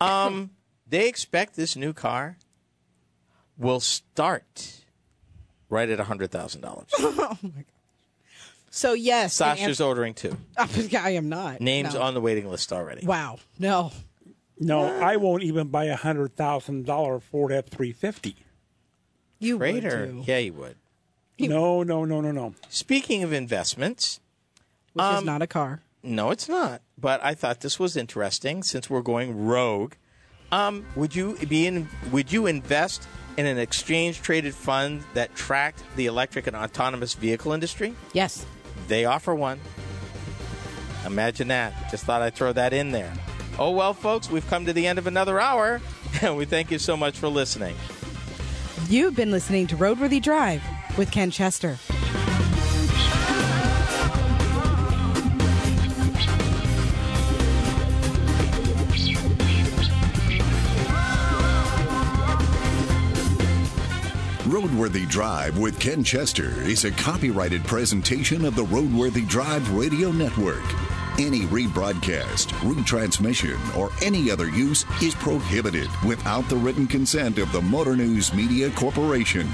um, 0.00 0.50
they 0.88 1.06
expect 1.06 1.54
this 1.54 1.76
new 1.76 1.92
car 1.92 2.38
will 3.58 3.80
start 3.80 4.80
right 5.68 5.88
at 5.90 5.98
$100,000. 5.98 6.86
Oh 6.98 7.38
my 7.42 7.50
gosh. 7.50 7.64
So, 8.72 8.92
yes. 8.94 9.36
the 9.36 9.44
Sasha's 9.56 9.80
ordering 9.80 10.14
two. 10.14 10.36
answer- 10.56 10.96
I 10.98 11.10
am 11.10 11.28
not. 11.28 11.60
Names 11.60 11.92
No. 11.94 12.02
on 12.02 12.14
the 12.14 12.20
waiting 12.20 12.48
list 12.48 12.72
already. 12.72 13.04
Wow. 13.04 13.38
No. 13.58 13.90
No, 14.62 14.82
I 15.00 15.16
won't 15.16 15.42
even 15.42 15.68
buy 15.68 15.84
a 15.86 15.96
hundred 15.96 16.36
thousand 16.36 16.84
dollar 16.84 17.18
Ford 17.18 17.50
F 17.52 17.68
three 17.68 17.92
fifty. 17.92 18.36
You 19.38 19.56
would 19.56 19.80
Trader. 19.80 20.06
too. 20.06 20.22
Yeah, 20.26 20.38
you 20.38 20.52
would. 20.52 20.76
No, 21.38 21.82
no, 21.82 22.04
no, 22.04 22.20
no, 22.20 22.30
no. 22.30 22.54
Speaking 22.68 23.22
of 23.22 23.32
investments, 23.32 24.20
Which 24.92 25.02
Um, 25.02 25.16
is 25.16 25.24
not 25.24 25.40
a 25.40 25.46
car. 25.46 25.80
no, 26.02 26.30
it's 26.30 26.46
not. 26.48 26.82
But 26.98 27.24
I 27.24 27.32
thought 27.34 27.60
this 27.60 27.78
was 27.78 27.96
interesting 27.96 28.62
since 28.62 28.90
we're 28.90 29.00
going 29.00 29.46
rogue. 29.46 29.94
Um, 30.52 30.84
would 30.94 31.14
you 31.16 31.36
be 31.48 31.66
in? 31.66 31.88
Would 32.12 32.30
you 32.30 32.46
invest 32.46 33.08
in 33.38 33.46
an 33.46 33.56
exchange 33.56 34.20
traded 34.20 34.54
fund 34.54 35.02
that 35.14 35.34
tracked 35.34 35.82
the 35.96 36.04
electric 36.04 36.46
and 36.46 36.54
autonomous 36.54 37.14
vehicle 37.14 37.52
industry? 37.52 37.94
Yes. 38.12 38.44
They 38.88 39.06
offer 39.06 39.34
one. 39.34 39.58
Imagine 41.06 41.48
that. 41.48 41.90
Just 41.90 42.04
thought 42.04 42.20
I'd 42.20 42.34
throw 42.34 42.52
that 42.52 42.74
in 42.74 42.90
there. 42.90 43.12
Oh, 43.60 43.72
well, 43.72 43.92
folks, 43.92 44.30
we've 44.30 44.46
come 44.48 44.64
to 44.64 44.72
the 44.72 44.86
end 44.86 44.98
of 44.98 45.06
another 45.06 45.38
hour, 45.38 45.82
and 46.22 46.34
we 46.38 46.46
thank 46.46 46.70
you 46.70 46.78
so 46.78 46.96
much 46.96 47.18
for 47.18 47.28
listening. 47.28 47.76
You've 48.88 49.14
been 49.14 49.30
listening 49.30 49.66
to 49.66 49.76
Roadworthy 49.76 50.20
Drive 50.20 50.62
with 50.96 51.12
Ken 51.12 51.30
Chester. 51.30 51.76
Roadworthy 64.48 65.06
Drive 65.06 65.58
with 65.58 65.78
Ken 65.78 66.02
Chester 66.02 66.62
is 66.62 66.86
a 66.86 66.90
copyrighted 66.92 67.62
presentation 67.64 68.46
of 68.46 68.56
the 68.56 68.64
Roadworthy 68.64 69.28
Drive 69.28 69.70
Radio 69.72 70.10
Network. 70.10 70.64
Any 71.18 71.42
rebroadcast, 71.42 72.48
retransmission, 72.60 73.76
or 73.76 73.90
any 74.02 74.30
other 74.30 74.48
use 74.48 74.84
is 75.02 75.14
prohibited 75.14 75.90
without 76.04 76.48
the 76.48 76.56
written 76.56 76.86
consent 76.86 77.38
of 77.38 77.52
the 77.52 77.60
Motor 77.60 77.96
News 77.96 78.32
Media 78.32 78.70
Corporation. 78.70 79.48